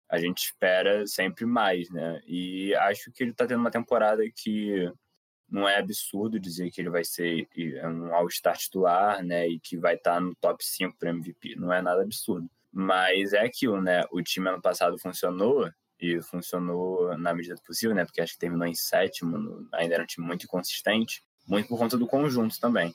[0.08, 2.20] a gente espera sempre mais, né?
[2.26, 4.88] E acho que ele está tendo uma temporada que
[5.48, 9.76] não é absurdo dizer que ele vai ser é um All-Star titular, né, e que
[9.76, 11.54] vai estar tá no top 5 para MVP.
[11.56, 12.48] Não é nada absurdo.
[12.72, 14.04] Mas é aquilo, né?
[14.10, 18.04] O time ano passado funcionou e funcionou na medida do possível, né?
[18.04, 21.96] Porque acho que terminou em sétimo, ainda era um time muito inconsistente, muito por conta
[21.96, 22.94] do conjunto também.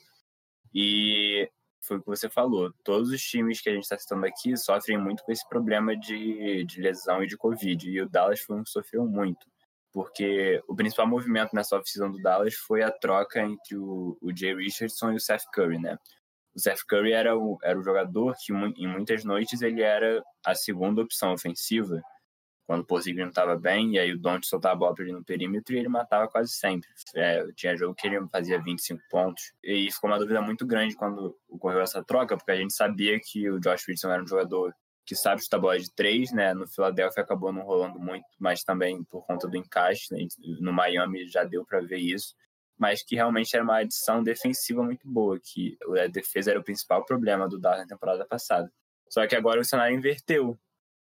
[0.72, 4.56] E foi o que você falou, todos os times que a gente está citando aqui
[4.56, 8.56] sofrem muito com esse problema de, de lesão e de Covid, e o Dallas foi
[8.56, 9.51] um que sofreu muito
[9.92, 14.54] porque o principal movimento nessa off-season do Dallas foi a troca entre o, o Jay
[14.54, 15.98] Richardson e o Seth Curry, né?
[16.54, 20.54] O Seth Curry era o, era o jogador que em muitas noites ele era a
[20.54, 22.02] segunda opção ofensiva,
[22.66, 25.12] quando o Porzingis não estava bem, e aí o Don't soltava a bola para ele
[25.12, 26.88] no perímetro e ele matava quase sempre.
[27.14, 31.36] É, tinha jogo que ele fazia 25 pontos, e ficou uma dúvida muito grande quando
[31.48, 34.74] ocorreu essa troca, porque a gente sabia que o Josh Richardson era um jogador
[35.04, 36.54] que sabe chutar bola de três, né?
[36.54, 40.12] No Philadelphia acabou não rolando muito, mas também por conta do encaixe.
[40.12, 40.26] Né?
[40.60, 42.34] No Miami já deu para ver isso.
[42.78, 47.04] Mas que realmente era uma adição defensiva muito boa, que a defesa era o principal
[47.04, 48.72] problema do Dallas na temporada passada.
[49.08, 50.58] Só que agora o cenário inverteu.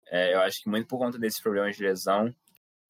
[0.09, 2.35] É, eu acho que muito por conta desses problemas de lesão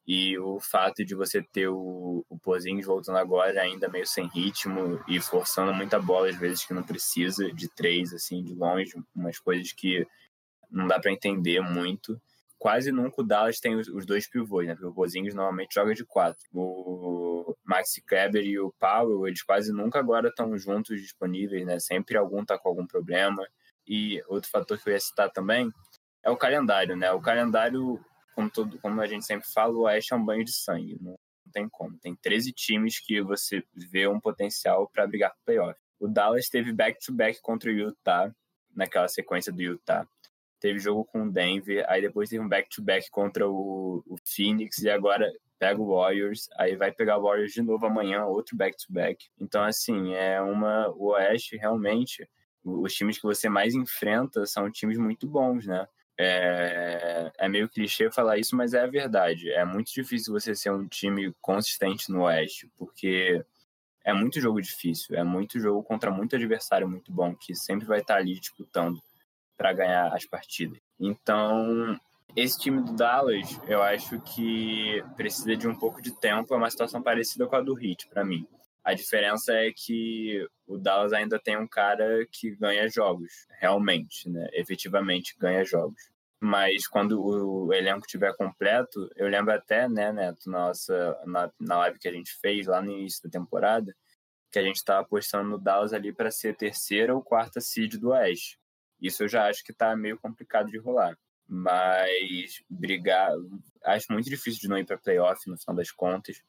[0.06, 5.02] e o fato de você ter o, o Porzingis voltando agora ainda meio sem ritmo
[5.06, 9.38] e forçando muita bola às vezes que não precisa de três assim de longe umas
[9.38, 10.06] coisas que
[10.70, 12.20] não dá para entender muito.
[12.58, 14.74] Quase nunca o Dallas tem os, os dois pivôs, né?
[14.74, 16.44] Porque o Pozinhos normalmente joga de quatro.
[16.52, 21.78] O Maxi Kleber e o Powell, eles quase nunca agora estão juntos disponíveis, né?
[21.78, 23.42] Sempre algum tá com algum problema.
[23.86, 25.70] E outro fator que eu ia citar também
[26.22, 27.10] é o calendário, né?
[27.12, 27.98] O calendário,
[28.34, 30.98] como, todo, como a gente sempre fala, o Oeste é um banho de sangue.
[31.00, 31.18] Não,
[31.50, 31.98] tem como.
[31.98, 35.80] Tem 13 times que você vê um potencial para brigar pro playoff.
[35.98, 38.30] O Dallas teve back-to-back -back contra o Utah,
[38.74, 40.06] naquela sequência do Utah
[40.60, 44.78] teve jogo com o Denver, aí depois teve um back-to-back -back contra o, o, Phoenix,
[44.78, 49.24] e agora pega o Warriors, aí vai pegar o Warriors de novo amanhã, outro back-to-back.
[49.24, 49.30] -back.
[49.40, 50.88] Então, assim, é uma.
[50.90, 52.28] O Oeste realmente,
[52.62, 55.86] os times que você mais enfrenta são times muito bons, né?
[56.18, 59.50] É, é meio clichê falar isso, mas é a verdade.
[59.50, 63.42] É muito difícil você ser um time consistente no Oeste, porque
[64.04, 68.00] é muito jogo difícil, é muito jogo contra muito adversário muito bom, que sempre vai
[68.00, 69.02] estar ali disputando
[69.60, 70.78] para ganhar as partidas.
[70.98, 72.00] Então,
[72.34, 76.54] esse time do Dallas, eu acho que precisa de um pouco de tempo.
[76.54, 78.48] É uma situação parecida com a do Heat, para mim.
[78.82, 84.48] A diferença é que o Dallas ainda tem um cara que ganha jogos, realmente, né?
[84.54, 86.08] Efetivamente ganha jogos.
[86.40, 91.98] Mas quando o elenco estiver completo, eu lembro até, né, Neto, nossa, na, na live
[91.98, 93.94] que a gente fez lá no início da temporada,
[94.50, 98.08] que a gente estava apostando no Dallas ali para ser terceira ou quarta seed do
[98.08, 98.58] Oeste.
[99.00, 101.16] Isso eu já acho que está meio complicado de rolar.
[101.48, 103.32] Mas brigar,
[103.84, 106.40] acho muito difícil de não ir para playoff no final das contas,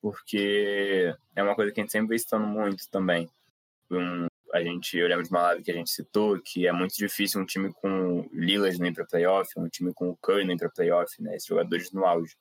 [0.00, 3.28] porque é uma coisa que a gente sempre vem citando muito também.
[3.90, 6.94] Um, a gente, eu lembro de uma live que a gente citou que é muito
[6.96, 10.54] difícil um time com Lilas não ir para playoff, um time com o Curry não
[10.54, 11.36] ir para playoff, né?
[11.36, 12.36] Esses jogadores no auge.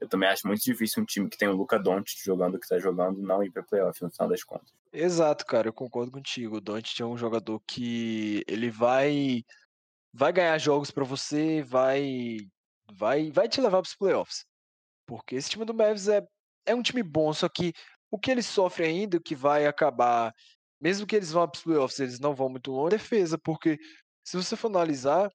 [0.00, 2.64] Eu também acho muito difícil um time que tem o Luca Doncic jogando o que
[2.64, 4.72] está jogando não ir para playoff no final das contas.
[4.92, 6.56] Exato, cara, eu concordo contigo.
[6.56, 9.44] O Doncic é um jogador que ele vai
[10.12, 12.38] vai ganhar jogos para você, vai
[12.92, 14.44] vai vai te levar para os playoffs.
[15.06, 16.26] Porque esse time do Mavs é
[16.66, 17.72] é um time bom, só que
[18.10, 20.34] o que ele sofre ainda, o que vai acabar,
[20.80, 23.78] mesmo que eles vão para os playoffs, eles não vão muito longe, é defesa, porque
[24.24, 25.30] se você for analisar,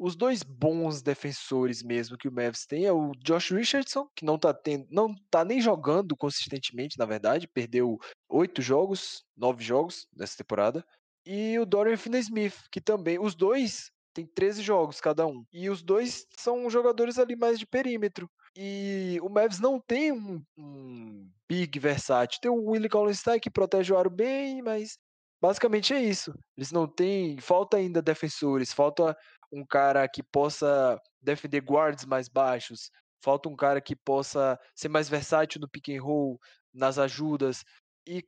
[0.00, 4.38] os dois bons defensores mesmo que o Mavs tem é o Josh Richardson, que não
[4.38, 7.98] tá, tendo, não tá nem jogando consistentemente, na verdade, perdeu
[8.30, 10.82] oito jogos, nove jogos nessa temporada,
[11.26, 15.82] e o Dorian Finney-Smith, que também, os dois têm 13 jogos cada um, e os
[15.82, 18.26] dois são jogadores ali mais de perímetro.
[18.56, 22.40] E o Mavs não tem um, um big versátil.
[22.40, 24.98] Tem o Willie Collins que protege o aro bem, mas
[25.40, 26.34] basicamente é isso.
[26.56, 27.38] Eles não têm.
[27.38, 29.16] Falta ainda defensores, falta
[29.52, 32.90] um cara que possa defender guards mais baixos,
[33.22, 36.38] falta um cara que possa ser mais versátil no pick and roll,
[36.72, 37.64] nas ajudas.
[38.06, 38.22] E,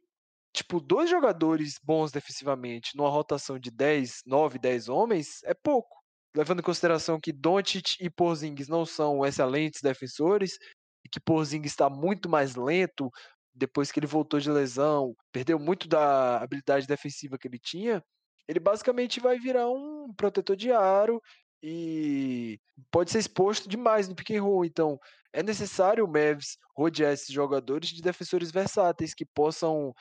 [0.53, 5.97] tipo, dois jogadores bons defensivamente numa rotação de 10, 9, 10 homens é pouco.
[6.35, 10.59] Levando em consideração que Doncic e Porzingis não são excelentes defensores,
[11.05, 13.11] e que Porzingis está muito mais lento
[13.55, 18.03] depois que ele voltou de lesão, perdeu muito da habilidade defensiva que ele tinha,
[18.49, 21.23] ele basicamente vai virar um protetor de aro
[21.63, 22.59] e
[22.91, 24.65] pode ser exposto demais no pick and roll.
[24.65, 24.99] Então,
[25.33, 29.95] é necessário o Mavs rodear esses jogadores de defensores versáteis que possam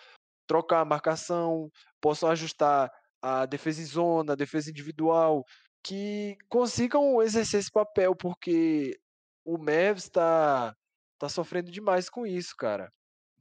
[0.48, 1.70] trocar a marcação,
[2.02, 5.46] possam ajustar a defesa em zona, a defesa individual,
[5.84, 9.00] que consigam exercer esse papel, porque
[9.46, 10.76] o Mavs está
[11.20, 12.92] tá sofrendo demais com isso, cara.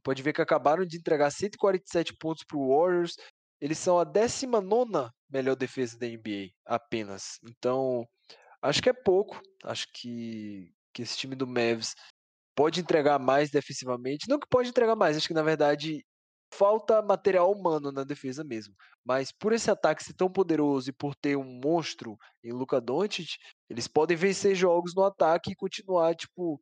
[0.03, 3.15] Pode ver que acabaram de entregar 147 pontos para o Warriors
[3.61, 7.39] eles são a 19 melhor defesa da NBA, apenas.
[7.47, 8.05] Então,
[8.61, 9.39] acho que é pouco.
[9.63, 11.95] Acho que, que esse time do Mavs
[12.55, 14.27] pode entregar mais defensivamente.
[14.27, 16.03] Não que pode entregar mais, acho que na verdade
[16.53, 18.75] falta material humano na defesa mesmo.
[19.05, 23.37] Mas por esse ataque ser tão poderoso e por ter um monstro em Luka Doncic,
[23.69, 26.59] eles podem vencer jogos no ataque e continuar, tipo,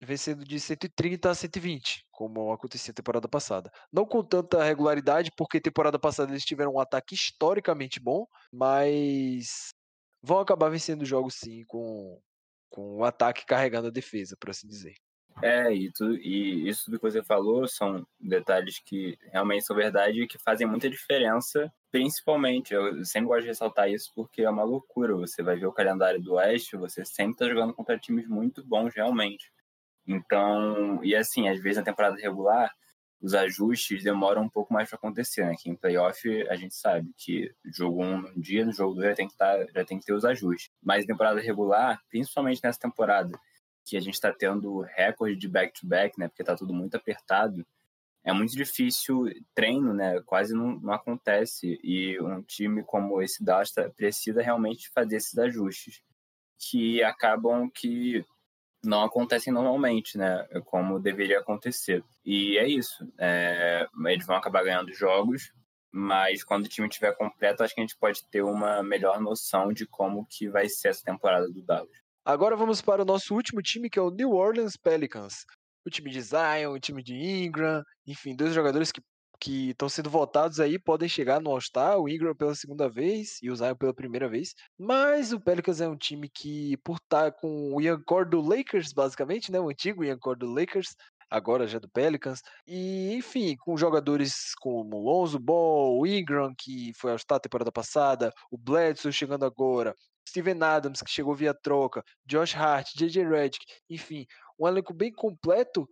[0.00, 3.70] vencendo de 130 a 120, como acontecia temporada passada.
[3.92, 9.70] Não com tanta regularidade, porque temporada passada eles tiveram um ataque historicamente bom, mas
[10.22, 12.20] vão acabar vencendo jogos sim com,
[12.70, 14.94] com o ataque carregando a defesa, por assim dizer.
[15.42, 20.26] É, e, tu, e isso que você falou são detalhes que realmente são verdade e
[20.26, 25.14] que fazem muita diferença, principalmente, eu sempre gosto de ressaltar isso porque é uma loucura,
[25.14, 28.92] você vai ver o calendário do Oeste, você sempre está jogando contra times muito bons
[28.92, 29.52] realmente.
[30.08, 32.72] Então, e assim, às vezes na temporada regular,
[33.20, 35.54] os ajustes demoram um pouco mais para acontecer, né?
[35.60, 39.28] Que em playoff a gente sabe que jogo um dia, no jogo dois já tem
[39.28, 40.70] que, tá, já tem que ter os ajustes.
[40.82, 43.38] Mas em temporada regular, principalmente nessa temporada,
[43.84, 46.28] que a gente está tendo recorde de back-to-back, -back, né?
[46.28, 47.66] Porque está tudo muito apertado,
[48.24, 50.20] é muito difícil treino, né?
[50.26, 51.78] Quase não, não acontece.
[51.82, 56.02] E um time como esse Dasta precisa realmente fazer esses ajustes
[56.58, 58.24] que acabam que
[58.88, 60.46] não acontecem normalmente, né?
[60.64, 62.02] Como deveria acontecer.
[62.24, 63.06] E é isso.
[63.18, 65.52] É, eles vão acabar ganhando jogos,
[65.92, 69.72] mas quando o time estiver completo, acho que a gente pode ter uma melhor noção
[69.72, 71.90] de como que vai ser essa temporada do Dallas.
[72.24, 75.44] Agora vamos para o nosso último time, que é o New Orleans Pelicans.
[75.86, 79.00] O time de Zion, o time de Ingram, enfim, dois jogadores que
[79.40, 83.50] que estão sendo votados aí podem chegar no All-Star, o Ingram pela segunda vez e
[83.50, 84.54] o Zion pela primeira vez.
[84.78, 88.40] Mas o Pelicans é um time que, por estar tá com o Young Core do
[88.40, 89.60] Lakers, basicamente, né?
[89.60, 90.94] O antigo Young Core do Lakers,
[91.30, 92.42] agora já do Pelicans.
[92.66, 98.32] E, enfim, com jogadores como Lonzo Ball, o Ingram, que foi ao Star temporada passada,
[98.50, 99.94] o Bledsoe chegando agora,
[100.28, 104.26] Steven Adams, que chegou via troca, Josh Hart, JJ Redick, enfim,
[104.58, 105.88] um elenco bem completo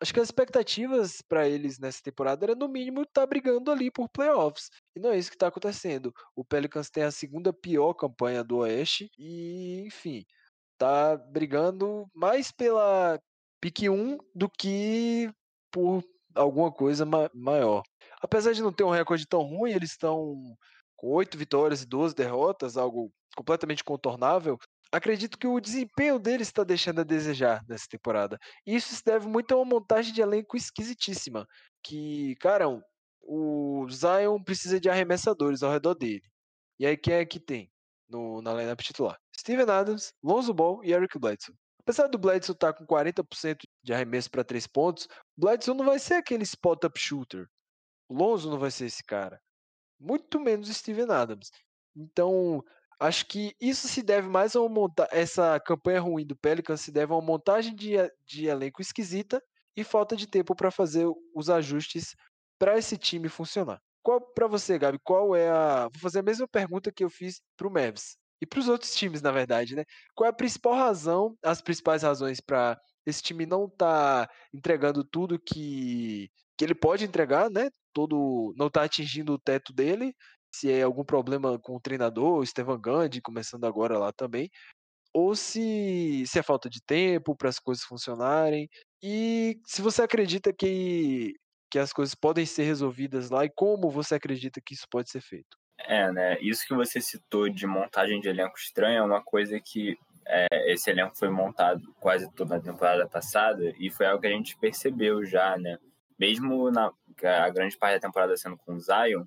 [0.00, 3.90] acho que as expectativas para eles nessa temporada era no mínimo estar tá brigando ali
[3.90, 4.70] por playoffs.
[4.94, 6.12] E não é isso que está acontecendo.
[6.34, 10.24] O Pelicans tem a segunda pior campanha do Oeste e, enfim,
[10.78, 13.18] tá brigando mais pela
[13.60, 15.30] pique 1 do que
[15.70, 16.04] por
[16.34, 17.82] alguma coisa ma maior.
[18.20, 20.56] Apesar de não ter um recorde tão ruim, eles estão
[20.96, 24.58] com oito vitórias e 12 derrotas, algo completamente contornável.
[24.96, 28.38] Acredito que o desempenho deles está deixando a desejar nessa temporada.
[28.66, 31.46] E isso se deve muito a uma montagem de elenco esquisitíssima.
[31.84, 32.64] Que, cara,
[33.20, 36.22] o Zion precisa de arremessadores ao redor dele.
[36.78, 37.70] E aí quem é que tem
[38.08, 39.18] no, na lineup titular?
[39.38, 41.54] Steven Adams, Lonzo Ball e Eric Bledsoe.
[41.80, 45.06] Apesar do Bledsoe estar tá com 40% de arremesso para três pontos,
[45.36, 47.46] Bledsoe não vai ser aquele spot-up shooter.
[48.08, 49.38] O Lonzo não vai ser esse cara.
[50.00, 51.50] Muito menos Steven Adams.
[51.94, 52.64] Então,
[52.98, 57.12] Acho que isso se deve mais a uma essa campanha ruim do Pelicans se deve
[57.12, 59.42] a uma montagem de, de elenco esquisita
[59.76, 62.14] e falta de tempo para fazer os ajustes
[62.58, 63.80] para esse time funcionar.
[64.02, 67.40] Qual para você, Gabi, qual é a Vou fazer a mesma pergunta que eu fiz
[67.56, 69.84] para o Mavs e para os outros times, na verdade, né?
[70.14, 75.38] Qual é a principal razão, as principais razões para esse time não tá entregando tudo
[75.38, 77.68] que que ele pode entregar, né?
[77.92, 80.14] Todo não tá atingindo o teto dele
[80.56, 84.50] se é algum problema com o treinador, Estevan Gandhi, começando agora lá também,
[85.12, 88.68] ou se, se é falta de tempo para as coisas funcionarem,
[89.02, 91.34] e se você acredita que,
[91.70, 95.20] que as coisas podem ser resolvidas lá e como você acredita que isso pode ser
[95.20, 95.56] feito.
[95.78, 96.38] É, né?
[96.40, 100.90] Isso que você citou de montagem de elenco estranho é uma coisa que é, esse
[100.90, 105.24] elenco foi montado quase toda a temporada passada e foi algo que a gente percebeu
[105.24, 105.78] já, né?
[106.18, 106.90] Mesmo na
[107.22, 109.24] a grande parte da temporada sendo com o Zion,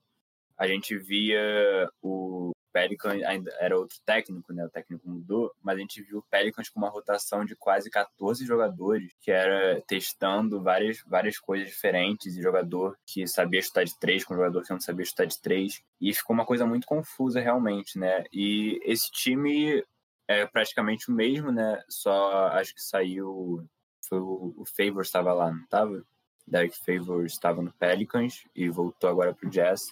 [0.59, 4.65] a gente via o Pelicans, ainda era outro técnico, né?
[4.65, 8.45] O técnico mudou, mas a gente viu o Pelicans com uma rotação de quase 14
[8.45, 14.25] jogadores, que era testando várias, várias coisas diferentes, e jogador que sabia chutar de três
[14.25, 17.97] com jogador que não sabia chutar de três, e ficou uma coisa muito confusa realmente,
[17.97, 18.25] né?
[18.31, 19.83] E esse time
[20.27, 21.81] é praticamente o mesmo, né?
[21.87, 23.65] Só acho que saiu.
[24.07, 26.03] Foi o, o Favors estava lá, não estava?
[26.45, 29.87] Derek Favors estava no Pelicans e voltou agora para o Jazz.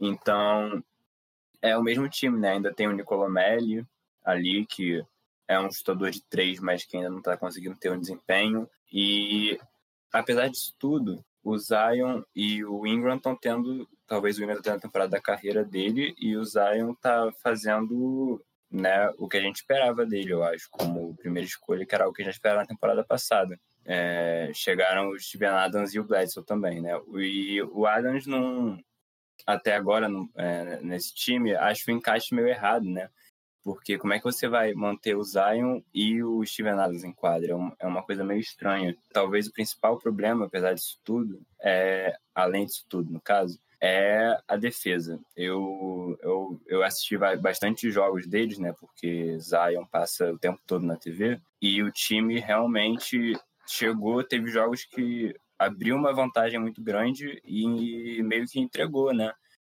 [0.00, 0.82] Então,
[1.60, 2.52] é o mesmo time, né?
[2.52, 3.86] Ainda tem o Nicolomelli
[4.24, 5.04] ali, que
[5.46, 8.68] é um chutador de três, mas que ainda não está conseguindo ter um desempenho.
[8.92, 9.58] E,
[10.12, 14.78] apesar disso tudo, o Zion e o Ingram estão tendo, talvez o Ingram está tendo
[14.78, 18.40] a temporada da carreira dele, e o Zion está fazendo
[18.70, 22.12] né, o que a gente esperava dele, eu acho, como primeira escolha, que era o
[22.12, 23.58] que a gente esperava na temporada passada.
[23.84, 27.00] É, chegaram o Steven Adams e o Bledsoe também, né?
[27.14, 28.78] E o Adams não,
[29.48, 33.08] até agora no, é, nesse time, acho o encaixe meio errado, né?
[33.64, 37.54] Porque como é que você vai manter o Zion e o Steven Adams em quadra?
[37.54, 38.94] É, é uma coisa meio estranha.
[39.10, 44.54] Talvez o principal problema, apesar disso tudo, é, além disso tudo, no caso, é a
[44.54, 45.18] defesa.
[45.34, 48.74] Eu, eu, eu assisti bastante jogos deles, né?
[48.78, 51.40] Porque Zion passa o tempo todo na TV.
[51.60, 53.32] E o time realmente
[53.66, 59.32] chegou, teve jogos que abriu uma vantagem muito grande e meio que entregou, né?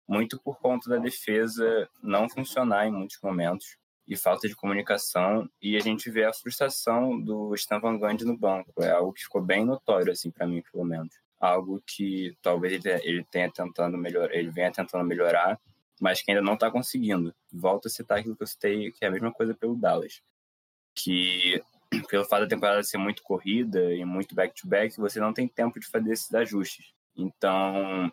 [0.07, 5.77] Muito por conta da defesa não funcionar em muitos momentos e falta de comunicação e
[5.77, 8.83] a gente vê a frustração do Stan Van Gundy no banco.
[8.83, 11.15] É algo que ficou bem notório assim para mim, pelo menos.
[11.39, 15.59] Algo que talvez ele, tenha tentando melhorar, ele venha tentando melhorar,
[16.01, 17.33] mas que ainda não está conseguindo.
[17.53, 20.21] Volto a citar aquilo que eu citei, que é a mesma coisa pelo Dallas,
[20.95, 21.63] que
[22.09, 25.81] pelo fato da temporada ser muito corrida e muito back-to-back, -back, você não tem tempo
[25.81, 26.93] de fazer esses ajustes.
[27.17, 28.13] Então,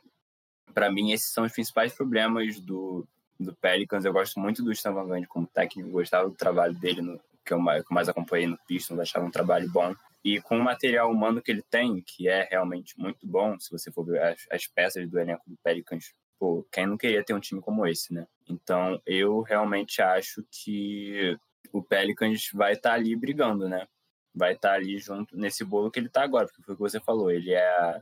[0.74, 3.08] para mim, esses são os principais problemas do,
[3.40, 4.06] do Pelicans.
[4.06, 7.54] Eu gosto muito do Stan Van Gundy como técnico, gostava do trabalho dele, no, que,
[7.54, 9.96] eu eu mais acompanhei no Pistons, achava um trabalho bom.
[10.24, 13.92] E com o material humano que ele tem, que é realmente muito bom, se você
[13.92, 17.40] for ver as, as peças do elenco do Pelicans, pô, quem não queria ter um
[17.40, 18.28] time como esse, né?
[18.50, 21.38] Então, eu realmente acho que
[21.72, 23.88] o Pelicans vai estar tá ali brigando, né?
[24.34, 26.84] Vai estar tá ali junto nesse bolo que ele está agora, porque foi o que
[26.84, 28.00] você falou, ele é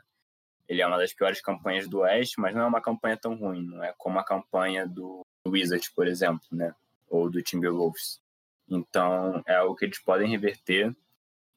[0.68, 3.64] ele é uma das piores campanhas do Oeste, mas não é uma campanha tão ruim,
[3.64, 6.74] não é como a campanha do Wizards, por exemplo, né?
[7.08, 8.20] Ou do Timberwolves.
[8.68, 10.96] Então, é algo que eles podem reverter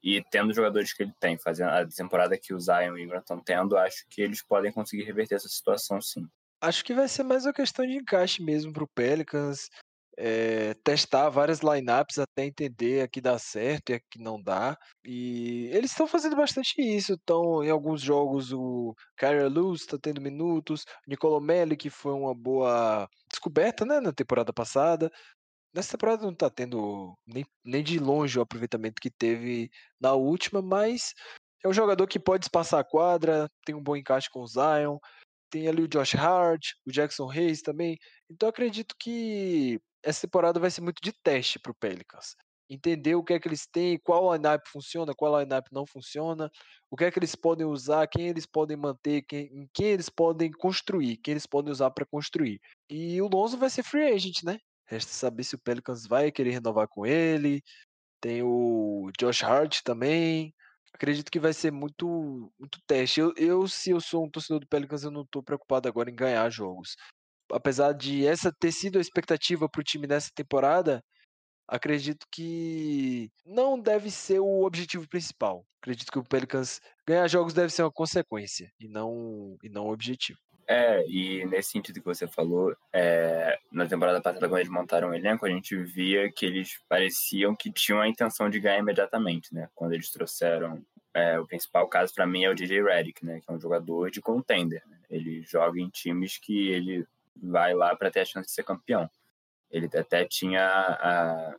[0.03, 2.99] e tendo os jogadores que ele tem, fazendo a temporada que o Zion e o
[2.99, 6.29] Ingram estão tendo, acho que eles podem conseguir reverter essa situação sim.
[6.61, 9.71] Acho que vai ser mais uma questão de encaixe mesmo para o Pelicans
[10.21, 14.77] é, testar várias lineups até entender a que dá certo e a que não dá.
[15.05, 17.13] E eles estão fazendo bastante isso.
[17.13, 22.35] Então, em alguns jogos, o Kyrie Lewis está tendo minutos, Nicolo Melli, que foi uma
[22.35, 25.09] boa descoberta né, na temporada passada.
[25.73, 30.61] Nessa temporada não está tendo nem, nem de longe o aproveitamento que teve na última,
[30.61, 31.15] mas
[31.65, 34.99] é um jogador que pode espaçar a quadra, tem um bom encaixe com o Zion,
[35.51, 37.97] tem ali o Josh Hart, o Jackson Hayes também.
[38.31, 42.35] Então acredito que essa temporada vai ser muito de teste para o Pelicans.
[42.71, 46.51] Entender o que é que eles têm, qual lineup funciona, qual lineup não funciona,
[46.91, 50.09] o que é que eles podem usar, quem eles podem manter, quem, em quem eles
[50.09, 52.59] podem construir, quem eles podem usar para construir.
[52.89, 54.59] E o Lonzo vai ser free agent, né?
[54.87, 57.63] Resta saber se o Pelicans vai querer renovar com ele.
[58.21, 60.55] Tem o Josh Hart também.
[60.93, 63.21] Acredito que vai ser muito, muito teste.
[63.21, 66.15] Eu, eu, se eu sou um torcedor do Pelicans, eu não estou preocupado agora em
[66.15, 66.97] ganhar jogos
[67.53, 71.03] apesar de essa ter sido a expectativa para o time nessa temporada,
[71.67, 75.65] acredito que não deve ser o objetivo principal.
[75.81, 79.93] Acredito que o Pelicans ganhar jogos deve ser uma consequência e não e não o
[79.93, 80.39] objetivo.
[80.71, 85.15] É, e nesse sentido que você falou, é, na temporada passada, quando eles montaram o
[85.15, 89.71] elenco, a gente via que eles pareciam que tinham a intenção de ganhar imediatamente, né?
[89.75, 90.85] Quando eles trouxeram.
[91.15, 93.41] É, o principal caso para mim é o DJ Redick, né?
[93.41, 94.83] Que é um jogador de contender.
[94.87, 94.99] Né?
[95.09, 97.07] Ele joga em times que ele
[97.43, 99.09] vai lá para ter a chance de ser campeão.
[99.71, 101.55] Ele até tinha a,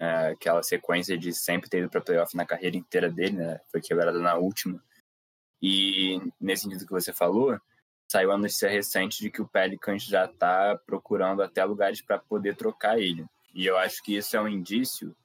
[0.00, 3.60] a, aquela sequência de sempre ter ido para playoff na carreira inteira dele, né?
[3.70, 4.82] Foi quebrada na última.
[5.60, 7.58] E nesse sentido que você falou,
[8.08, 12.56] saiu a notícia recente de que o Pelicans já está procurando até lugares para poder
[12.56, 13.24] trocar ele.
[13.54, 15.16] E eu acho que isso é um indício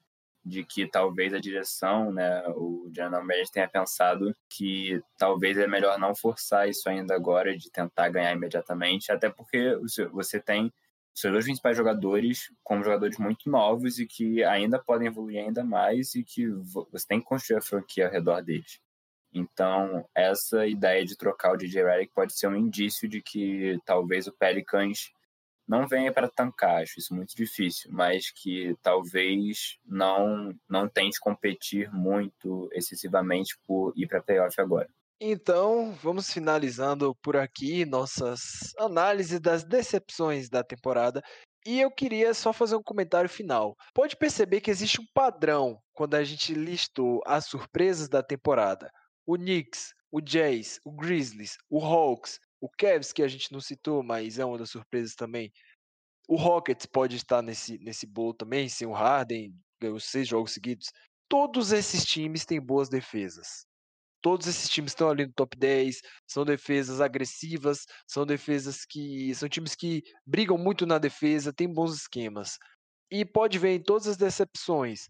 [0.43, 5.99] de que talvez a direção, né, o General Manager tenha pensado que talvez é melhor
[5.99, 9.77] não forçar isso ainda agora de tentar ganhar imediatamente, até porque
[10.11, 10.73] você tem
[11.13, 16.15] seus dois principais jogadores como jogadores muito novos e que ainda podem evoluir ainda mais
[16.15, 16.47] e que
[16.91, 18.79] você tem que construir a franquia ao redor deles.
[19.33, 24.27] Então, essa ideia de trocar o DJ Redick pode ser um indício de que talvez
[24.27, 25.11] o Pelicans
[25.71, 31.89] não venha para tancar, acho isso muito difícil, mas que talvez não não tente competir
[31.93, 34.89] muito excessivamente por ir para playoff agora.
[35.17, 41.21] Então, vamos finalizando por aqui nossas análises das decepções da temporada.
[41.65, 43.77] E eu queria só fazer um comentário final.
[43.93, 48.91] Pode perceber que existe um padrão quando a gente listou as surpresas da temporada
[49.25, 54.03] o Knicks, o Jays, o Grizzlies, o Hawks, o Cavs, que a gente não citou,
[54.03, 55.51] mas é uma das surpresas também.
[56.27, 60.91] O Rockets pode estar nesse, nesse bolo também, sem o Harden, ganhou seis jogos seguidos.
[61.27, 63.65] Todos esses times têm boas defesas.
[64.21, 69.33] Todos esses times estão ali no top 10, são defesas agressivas, são defesas que.
[69.33, 72.59] São times que brigam muito na defesa, têm bons esquemas.
[73.09, 75.07] E pode ver em todas as decepções: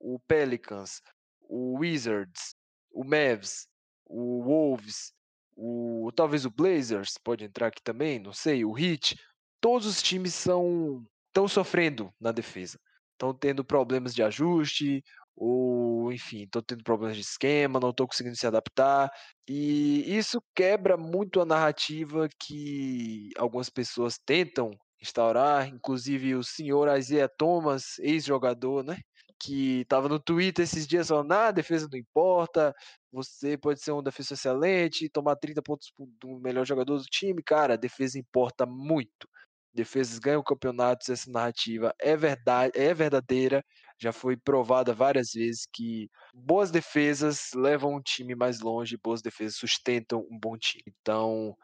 [0.00, 1.02] o Pelicans,
[1.42, 2.54] o Wizards,
[2.90, 3.68] o Mavs,
[4.06, 5.12] o Wolves,
[5.56, 9.16] o talvez o Blazers pode entrar aqui também, não sei, o Heat,
[9.60, 12.78] todos os times são estão sofrendo na defesa,
[13.12, 15.02] estão tendo problemas de ajuste
[15.36, 19.10] ou enfim, estão tendo problemas de esquema, não estão conseguindo se adaptar
[19.48, 27.28] e isso quebra muito a narrativa que algumas pessoas tentam instaurar, inclusive o senhor Isaiah
[27.28, 28.98] Thomas, ex-jogador, né?
[29.44, 32.74] Que estava no Twitter esses dias falando, ah, defesa não importa,
[33.12, 37.76] você pode ser um defesa excelente, tomar 30 pontos do melhor jogador do time, cara,
[37.76, 39.28] defesa importa muito.
[39.74, 43.62] Defesas ganham campeonatos, essa narrativa é verdade, é verdadeira,
[44.00, 49.56] já foi provada várias vezes que boas defesas levam um time mais longe, boas defesas
[49.56, 50.84] sustentam um bom time.
[51.00, 51.56] Então,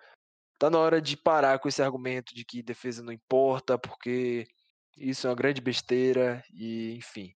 [0.59, 4.47] tá na hora de parar com esse argumento de que defesa não importa, porque
[4.97, 7.33] isso é uma grande besteira e, enfim,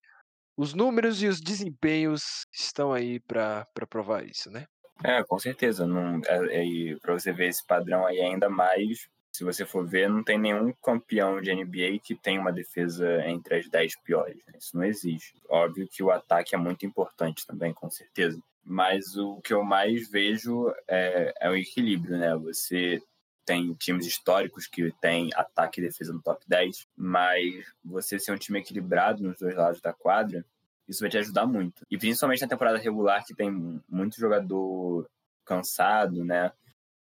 [0.57, 4.65] os números e os desempenhos estão aí para provar isso, né?
[5.03, 5.85] É, com certeza.
[6.27, 10.23] É, é, para você ver esse padrão aí ainda mais, se você for ver, não
[10.23, 14.37] tem nenhum campeão de NBA que tem uma defesa entre as 10 piores.
[14.47, 14.53] Né?
[14.57, 15.33] Isso não existe.
[15.49, 18.39] Óbvio que o ataque é muito importante também, com certeza.
[18.63, 22.35] Mas o que eu mais vejo é, é o equilíbrio, né?
[22.37, 23.01] Você
[23.45, 28.37] tem times históricos que tem ataque e defesa no top 10, mas você ser um
[28.37, 30.43] time equilibrado nos dois lados da quadra,
[30.87, 31.85] isso vai te ajudar muito.
[31.89, 33.51] E principalmente na temporada regular, que tem
[33.87, 35.07] muito jogador
[35.43, 36.51] cansado, né?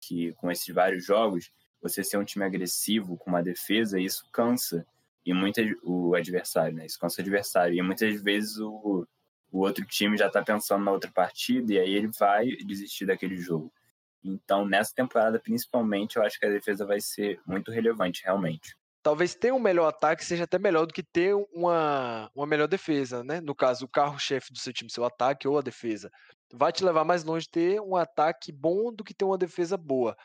[0.01, 4.85] Que com esses vários jogos, você ser um time agressivo com uma defesa, isso cansa
[5.25, 6.85] e muitas o adversário, né?
[6.85, 7.75] Isso cansa o adversário.
[7.75, 9.07] E muitas vezes o,
[9.51, 13.37] o outro time já tá pensando na outra partida e aí ele vai desistir daquele
[13.37, 13.71] jogo.
[14.24, 18.76] Então, nessa temporada, principalmente, eu acho que a defesa vai ser muito relevante, realmente.
[19.01, 23.24] Talvez ter um melhor ataque seja até melhor do que ter uma, uma melhor defesa,
[23.24, 23.39] né?
[23.39, 26.11] No caso, o carro-chefe do seu time, seu ataque ou a defesa.
[26.53, 30.17] Vai te levar mais longe ter um ataque bom do que ter uma defesa boa.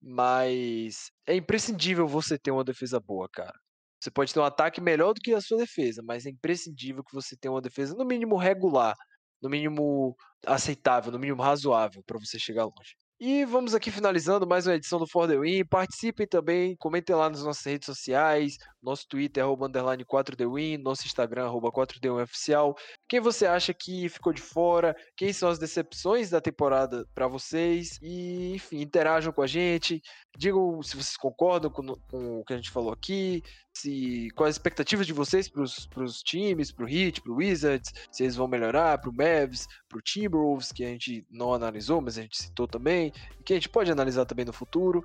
[0.00, 3.58] Mas é imprescindível você ter uma defesa boa, cara.
[4.00, 7.14] Você pode ter um ataque melhor do que a sua defesa, mas é imprescindível que
[7.14, 8.96] você tenha uma defesa, no mínimo, regular,
[9.40, 10.16] no mínimo
[10.46, 12.96] aceitável, no mínimo razoável, para você chegar longe.
[13.24, 15.64] E vamos aqui finalizando mais uma edição do For The Win.
[15.66, 21.44] Participem também, comentem lá nas nossas redes sociais, nosso Twitter, arroba underline 4TheWin, nosso Instagram,
[21.44, 22.74] arroba 4TheWin oficial.
[23.12, 27.98] Quem você acha que ficou de fora, quem são as decepções da temporada para vocês?
[28.00, 30.00] E, enfim, interajam com a gente,
[30.34, 33.42] digam se vocês concordam com, com o que a gente falou aqui,
[33.76, 35.62] se quais as expectativas de vocês para
[36.02, 40.00] os times, para o Heat, o Wizards, se eles vão melhorar, para o Mavs, o
[40.00, 43.12] Timberwolves, que a gente não analisou, mas a gente citou também,
[43.44, 45.04] que a gente pode analisar também no futuro.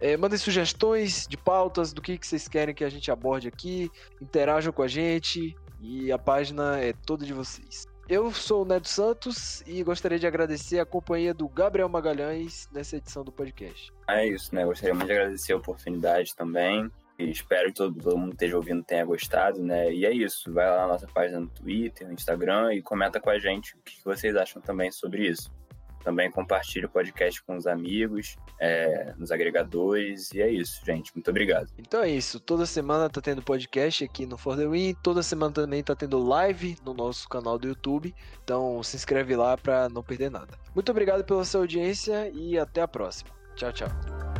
[0.00, 3.90] É, mandem sugestões de pautas do que, que vocês querem que a gente aborde aqui,
[4.20, 7.86] interajam com a gente e a página é toda de vocês.
[8.08, 12.96] Eu sou o Neto Santos e gostaria de agradecer a companhia do Gabriel Magalhães nessa
[12.96, 13.92] edição do podcast.
[14.08, 14.64] É isso, né?
[14.64, 16.90] Gostaria muito de agradecer a oportunidade também.
[17.16, 19.92] E espero que todo, mundo que esteja ouvindo tenha gostado, né?
[19.92, 20.52] E é isso.
[20.52, 23.78] Vai lá na nossa página no Twitter, no Instagram e comenta com a gente o
[23.84, 25.52] que vocês acham também sobre isso.
[26.02, 30.32] Também compartilhe o podcast com os amigos, é, nos agregadores.
[30.32, 31.14] E é isso, gente.
[31.14, 31.68] Muito obrigado.
[31.78, 32.40] Então é isso.
[32.40, 34.94] Toda semana tá tendo podcast aqui no For The Win.
[35.02, 38.14] Toda semana também tá tendo live no nosso canal do YouTube.
[38.42, 40.58] Então se inscreve lá para não perder nada.
[40.74, 43.30] Muito obrigado pela sua audiência e até a próxima.
[43.56, 44.39] Tchau, tchau.